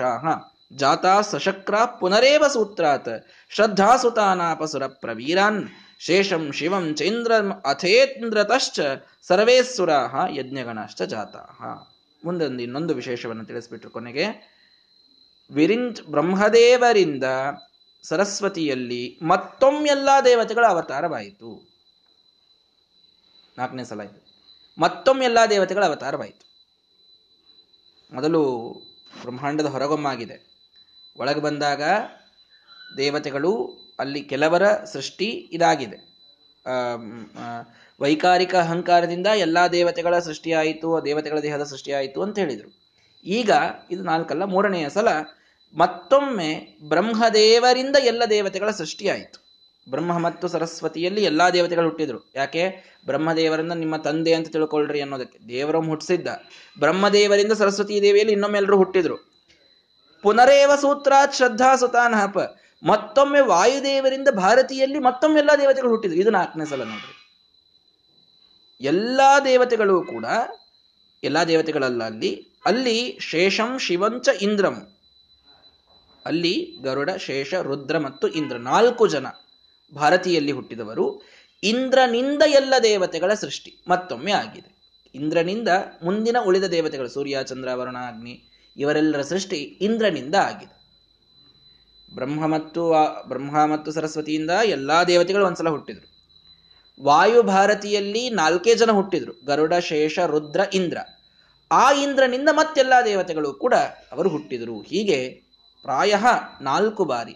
[0.73, 7.32] ಜಾತಾ ಸಶಕ್ರ ಪುನರೇವ ಸೂತ್ರಾತ್ ಶ್ರದ್ಧಾಸುತಾನಾಪಸುರ ಪ್ರವೀರಾನ್ ಶೇಷಂ ಶಿವಂ ಚೈಂದ್ರ
[7.69, 8.80] ಅಥೇಂದ್ರತಶ್ಚ
[9.21, 11.65] ಸರ್ವೇಸುರಾ ಯಜ್ಞಗಣಶ್ಚ ಜಾತಾಹ
[12.25, 14.25] ಮುಂದೊಂದು ಇನ್ನೊಂದು ವಿಶೇಷವನ್ನು ತಿಳಿಸ್ಬಿಟ್ರು ಕೊನೆಗೆ.
[15.51, 17.23] ವಿರಿಂಚ್ ಬ್ರಹ್ಮದೇವರಿಂದ
[18.04, 21.69] ಸರಸ್ವತಿಯಲ್ಲಿ ಮತ್ತೊಮ್ಮೆಲ್ಲ ದೇವತೆಗಳ ಅವತಾರವಾಯಿತು.
[23.58, 24.25] ನಾಲ್ಕನೇ ಸಲ ಇದು.
[24.78, 26.45] ಮತ್ತೊಮ್ಮೆಲ್ಲ ದೇವತೆಗಳ ಅವತಾರವಾಯಿತು.
[28.15, 28.71] ಮೊದಲು
[29.21, 30.54] ಬ್ರಹ್ಮಾಂಡದ ಹೊರಗೊಮ್ಮಾಗಿದೆ.
[31.17, 31.84] ಒಳಗೆ ಬಂದಾಗ
[32.97, 33.51] ದೇವತೆಗಳು
[33.99, 35.97] ಅಲ್ಲಿ ಕೆಲವರ ಸೃಷ್ಟಿ ಇದಾಗಿದೆ.
[38.01, 42.69] ವೈಕಾರಿಕ ಅಹಂಕಾರದಿಂದ ಎಲ್ಲ ದೇವತೆಗಳ ಸೃಷ್ಟಿಯಾಯಿತು ದೇವತೆಗಳ ದೇಹದ ಸೃಷ್ಟಿಯಾಯಿತು ಅಂತ ಹೇಳಿದರು.
[43.25, 43.51] ಈಗ
[43.91, 45.08] ಇದು ನಾಲ್ಕಲ್ಲ, ಮೂರನೆಯ ಸಲ
[45.75, 49.39] ಮತ್ತೊಮ್ಮೆ ಬ್ರಹ್ಮದೇವರಿಂದ ಎಲ್ಲ ದೇವತೆಗಳ ಸೃಷ್ಟಿಯಾಯಿತು
[49.89, 52.32] ಬ್ರಹ್ಮ ಮತ್ತು ಸರಸ್ವತಿಯಲ್ಲಿ ಎಲ್ಲ ದೇವತೆಗಳು ಹುಟ್ಟಿದ್ರು.
[52.36, 52.63] ಯಾಕೆ?
[53.06, 55.39] ಬ್ರಹ್ಮದೇವರಿಂದ ನಿಮ್ಮ ತಂದೆ ಅಂತ ತಿಳ್ಕೊಳ್ರಿ ಅನ್ನೋದಕ್ಕೆ.
[55.47, 56.28] ದೇವರೊಮ್ಮೆ ಹುಟ್ಟಿಸಿದ್ದ.
[56.80, 59.35] ಬ್ರಹ್ಮದೇವರಿಂದ ಸರಸ್ವತಿ ದೇವಿಯಲ್ಲಿ ಇನ್ನೊಮ್ಮೆಲ್ಲರೂ ಹುಟ್ಟಿದ್ರು.
[60.25, 62.38] ಪುನರೇವ ಸೂತ್ರಾತ್ ಶ್ರದ್ಧಾ ಸುತಾನಹಪ
[62.83, 66.19] ಮತ್ತೊಮ್ಮೆ ವಾಯುದೇವರಿಂದ ಭಾರತೀಯಲ್ಲಿ ಮತ್ತೊಮ್ಮೆ ಎಲ್ಲಾ ದೇವತೆಗಳು ಹುಟ್ಟಿದ್ರು.
[66.19, 67.13] ಇದು ನಾಲ್ಕನೇ ಸಲ ನೋಡ್ರಿ.
[68.81, 70.25] ಎಲ್ಲಾ ದೇವತೆಗಳು ಕೂಡ,
[71.23, 74.88] ಎಲ್ಲಾ ದೇವತೆಗಳಲ್ಲ ಅಲ್ಲಿ ಅಲ್ಲಿ ಶೇಷಂ ಶಿವಂಚ ಇಂದ್ರಂ.
[76.25, 79.27] ಅಲ್ಲಿ ಗರುಡ, ಶೇಷ, ರುದ್ರ ಮತ್ತು ಇಂದ್ರ ನಾಲ್ಕು ಜನ
[79.95, 81.21] ಭಾರತೀಯಲ್ಲಿ ಹುಟ್ಟಿದವರು.
[81.63, 84.71] ಇಂದ್ರನಿಂದ ಎಲ್ಲ ದೇವತೆಗಳ ಸೃಷ್ಟಿ ಮತ್ತೊಮ್ಮೆ ಆಗಿದೆ.
[85.15, 85.67] ಇಂದ್ರನಿಂದ
[86.03, 87.97] ಮುಂದಿನ ಉಳಿದ ದೇವತೆಗಳು ಸೂರ್ಯ, ಚಂದ್ರ, ವರುಣ
[88.77, 90.73] ಇವರೆಲ್ಲರ ಸೃಷ್ಟಿ ಇಂದ್ರನಿಂದ ಆಗಿದೆ.
[92.15, 92.81] ಬ್ರಹ್ಮ ಮತ್ತು
[93.27, 96.07] ಬ್ರಹ್ಮ ಮತ್ತು ಸರಸ್ವತಿಯಿಂದ ಎಲ್ಲಾ ದೇವತೆಗಳು ಒಂದ್ಸಲ ಹುಟ್ಟಿದ್ರು.
[97.03, 100.97] ವಾಯು ಭಾರತಿಯಲ್ಲಿ ನಾಲ್ಕೇ ಜನ ಹುಟ್ಟಿದ್ರು, ಗರುಡ, ಶೇಷ, ರುದ್ರ, ಇಂದ್ರ.
[101.71, 103.73] ಆ ಇಂದ್ರನಿಂದ ಮತ್ತೆಲ್ಲಾ ದೇವತೆಗಳು ಕೂಡ
[104.11, 104.81] ಅವರು ಹುಟ್ಟಿದರು.
[104.81, 105.19] ಹೀಗೆ
[105.85, 106.15] ಪ್ರಾಯ
[106.61, 107.35] ನಾಲ್ಕು ಬಾರಿ.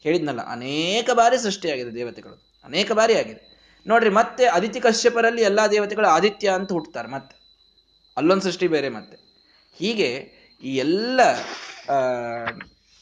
[0.00, 3.42] ಹೇಳಿದ್ನಲ್ಲ, ಅನೇಕ ಬಾರಿ ಸೃಷ್ಟಿಯಾಗಿದೆ ದೇವತೆಗಳು, ಅನೇಕ ಬಾರಿ ಆಗಿದೆ.
[3.86, 7.36] ನೋಡ್ರಿ, ಮತ್ತೆ ಅದಿತಿ ಕಶ್ಯಪರಲ್ಲಿ ಎಲ್ಲಾ ದೇವತೆಗಳು ಆದಿತ್ಯ ಅಂತ ಹುಟ್ಟುತ್ತಾರೆ ಮತ್ತೆ.
[8.16, 9.16] ಅಲ್ಲೊಂದು ಸೃಷ್ಟಿ ಬೇರೆ ಮತ್ತೆ.
[9.78, 11.20] ಹೀಗೆ ಈ ಎಲ್ಲ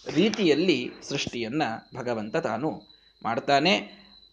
[0.07, 1.63] ರೀತಿಯಲ್ಲಿ ಸೃಷ್ಟಿಯನ್ನ
[1.97, 2.69] ಭಗವಂತ ತಾನು
[3.23, 3.73] ಮಾಡ್ತಾನೆ.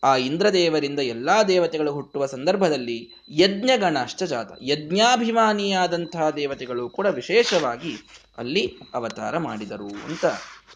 [0.04, 2.98] ಆ ಇಂದ್ರದೇವರಿಂದ ಎಲ್ಲಾ ದೇವತೆಗಳು ಹುಟ್ಟುವ ಸಂದರ್ಭದಲ್ಲಿ
[3.30, 7.94] ಯಜ್ಞಗಣಶ್ಚ ಜಾತ, ಯಜ್ಞಾಭಿಮಾನಿಯಾದಂತಹ ದೇವತೆಗಳು ಕೂಡ ವಿಶೇಷವಾಗಿ
[8.38, 10.26] ಅಲ್ಲಿ ಅವತಾರ ಮಾಡಿದರು ಅಂತ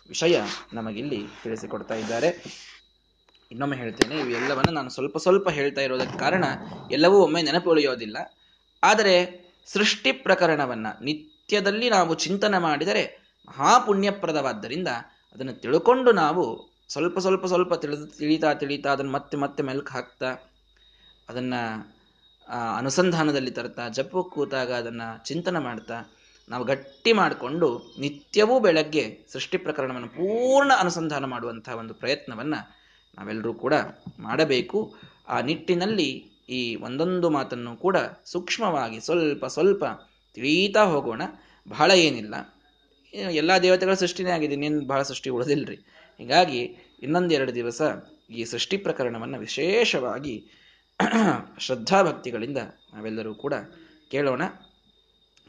[0.10, 0.42] ವಿಷಯ
[0.74, 2.30] ನಮಗಿಲ್ಲಿ ತಿಳಿಸಿಕೊಡ್ತಾ ಇದ್ದಾರೆ.
[3.52, 6.46] ಇನ್ನೊಮ್ಮೆ ಹೇಳ್ತೇನೆ, ಇವೆಲ್ಲವನ್ನು ನಾನು ಸ್ವಲ್ಪ ಸ್ವಲ್ಪ ಹೇಳ್ತಾ ಇರೋದಕ್ಕೆ ಕಾರಣ
[6.92, 8.18] ಎಲ್ಲವೂ ಒಮ್ಮೆ ನೆನಪು ಉಳಿಯೋದಿಲ್ಲ.
[8.84, 9.16] ಆದರೆ
[9.68, 10.88] ಸೃಷ್ಟಿ ಪ್ರಕರಣವನ್ನ
[11.50, 13.02] ನಿತ್ಯದಲ್ಲಿ ನಾವು ಚಿಂತನೆ ಮಾಡಿದರೆ
[13.50, 14.88] ಮಹಾಪುಣ್ಯಪ್ರದವಾದ್ದರಿಂದ
[15.34, 16.44] ಅದನ್ನು ತಿಳ್ಕೊಂಡು ನಾವು
[16.90, 20.30] ಸ್ವಲ್ಪ ಸ್ವಲ್ಪ ಸ್ವಲ್ಪ ತಿಳಿದು ತಿಳಿತಾ ತಿಳಿತಾ ಅದನ್ನು ಮತ್ತೆ ಮತ್ತೆ ಮೆಲ್ಕು ಹಾಕ್ತಾ
[21.30, 21.62] ಅದನ್ನು
[22.78, 25.98] ಅನುಸಂಧಾನದಲ್ಲಿ ತರ್ತಾ ಜಪ ಕೂತಾಗ ಅದನ್ನು ಚಿಂತನೆ ಮಾಡ್ತಾ
[26.50, 32.60] ನಾವು ಗಟ್ಟಿ ಮಾಡಿಕೊಂಡು ನಿತ್ಯವೂ ಬೆಳಗ್ಗೆ ಸೃಷ್ಟಿ ಪ್ರಕರಣವನ್ನು ಪೂರ್ಣ ಅನುಸಂಧಾನ ಮಾಡುವಂಥ ಒಂದು ಪ್ರಯತ್ನವನ್ನು
[33.18, 33.74] ನಾವೆಲ್ಲರೂ ಕೂಡ
[34.20, 34.80] ಮಾಡಬೇಕು.
[35.28, 36.10] ಆ ನಿಟ್ಟಿನಲ್ಲಿ
[36.50, 39.84] ಈ ಒಂದೊಂದು ಮಾತನ್ನು ಕೂಡ ಸೂಕ್ಷ್ಮವಾಗಿ ಸ್ವಲ್ಪ ಸ್ವಲ್ಪ
[40.40, 41.22] ತಿಳಿತಾ ಹೋಗೋಣ.
[41.68, 42.36] ಬಹಳ ಏನಿಲ್ಲ.
[43.32, 44.54] ಎಲ್ಲ ದೇವತೆಗಳ ಸೃಷ್ಟಿನೇ ಆಗಿದೆ.
[44.54, 45.78] ಇನ್ನೇನು ಬಹಳ ಸೃಷ್ಟಿ ಉಳಿದಿಲ್ರಿ.
[46.20, 46.62] ಹೀಗಾಗಿ
[47.04, 47.82] ಇನ್ನೊಂದೆರಡು ದಿವಸ
[48.30, 50.36] ಈ ಸೃಷ್ಟಿ ಪ್ರಕರಣವನ್ನು ವಿಶೇಷವಾಗಿ
[51.60, 52.58] ಶ್ರದ್ಧಾಭಕ್ತಿಗಳಿಂದ
[52.94, 53.54] ನಾವೆಲ್ಲರೂ ಕೂಡ
[54.12, 54.42] ಕೇಳೋಣ.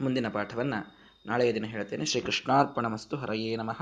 [0.01, 0.79] ಮುಂದಿನ ಪಾಠವನ್ನು
[1.27, 2.05] ನಾಳೆಯ ದಿನ ಹೇಳ್ತೇನೆ.
[2.05, 3.81] ಶ್ರೀ ಕೃಷ್ಣಾರ್ಪಣ ಮಸ್ತು ಹರಯೇ ನಮಃ.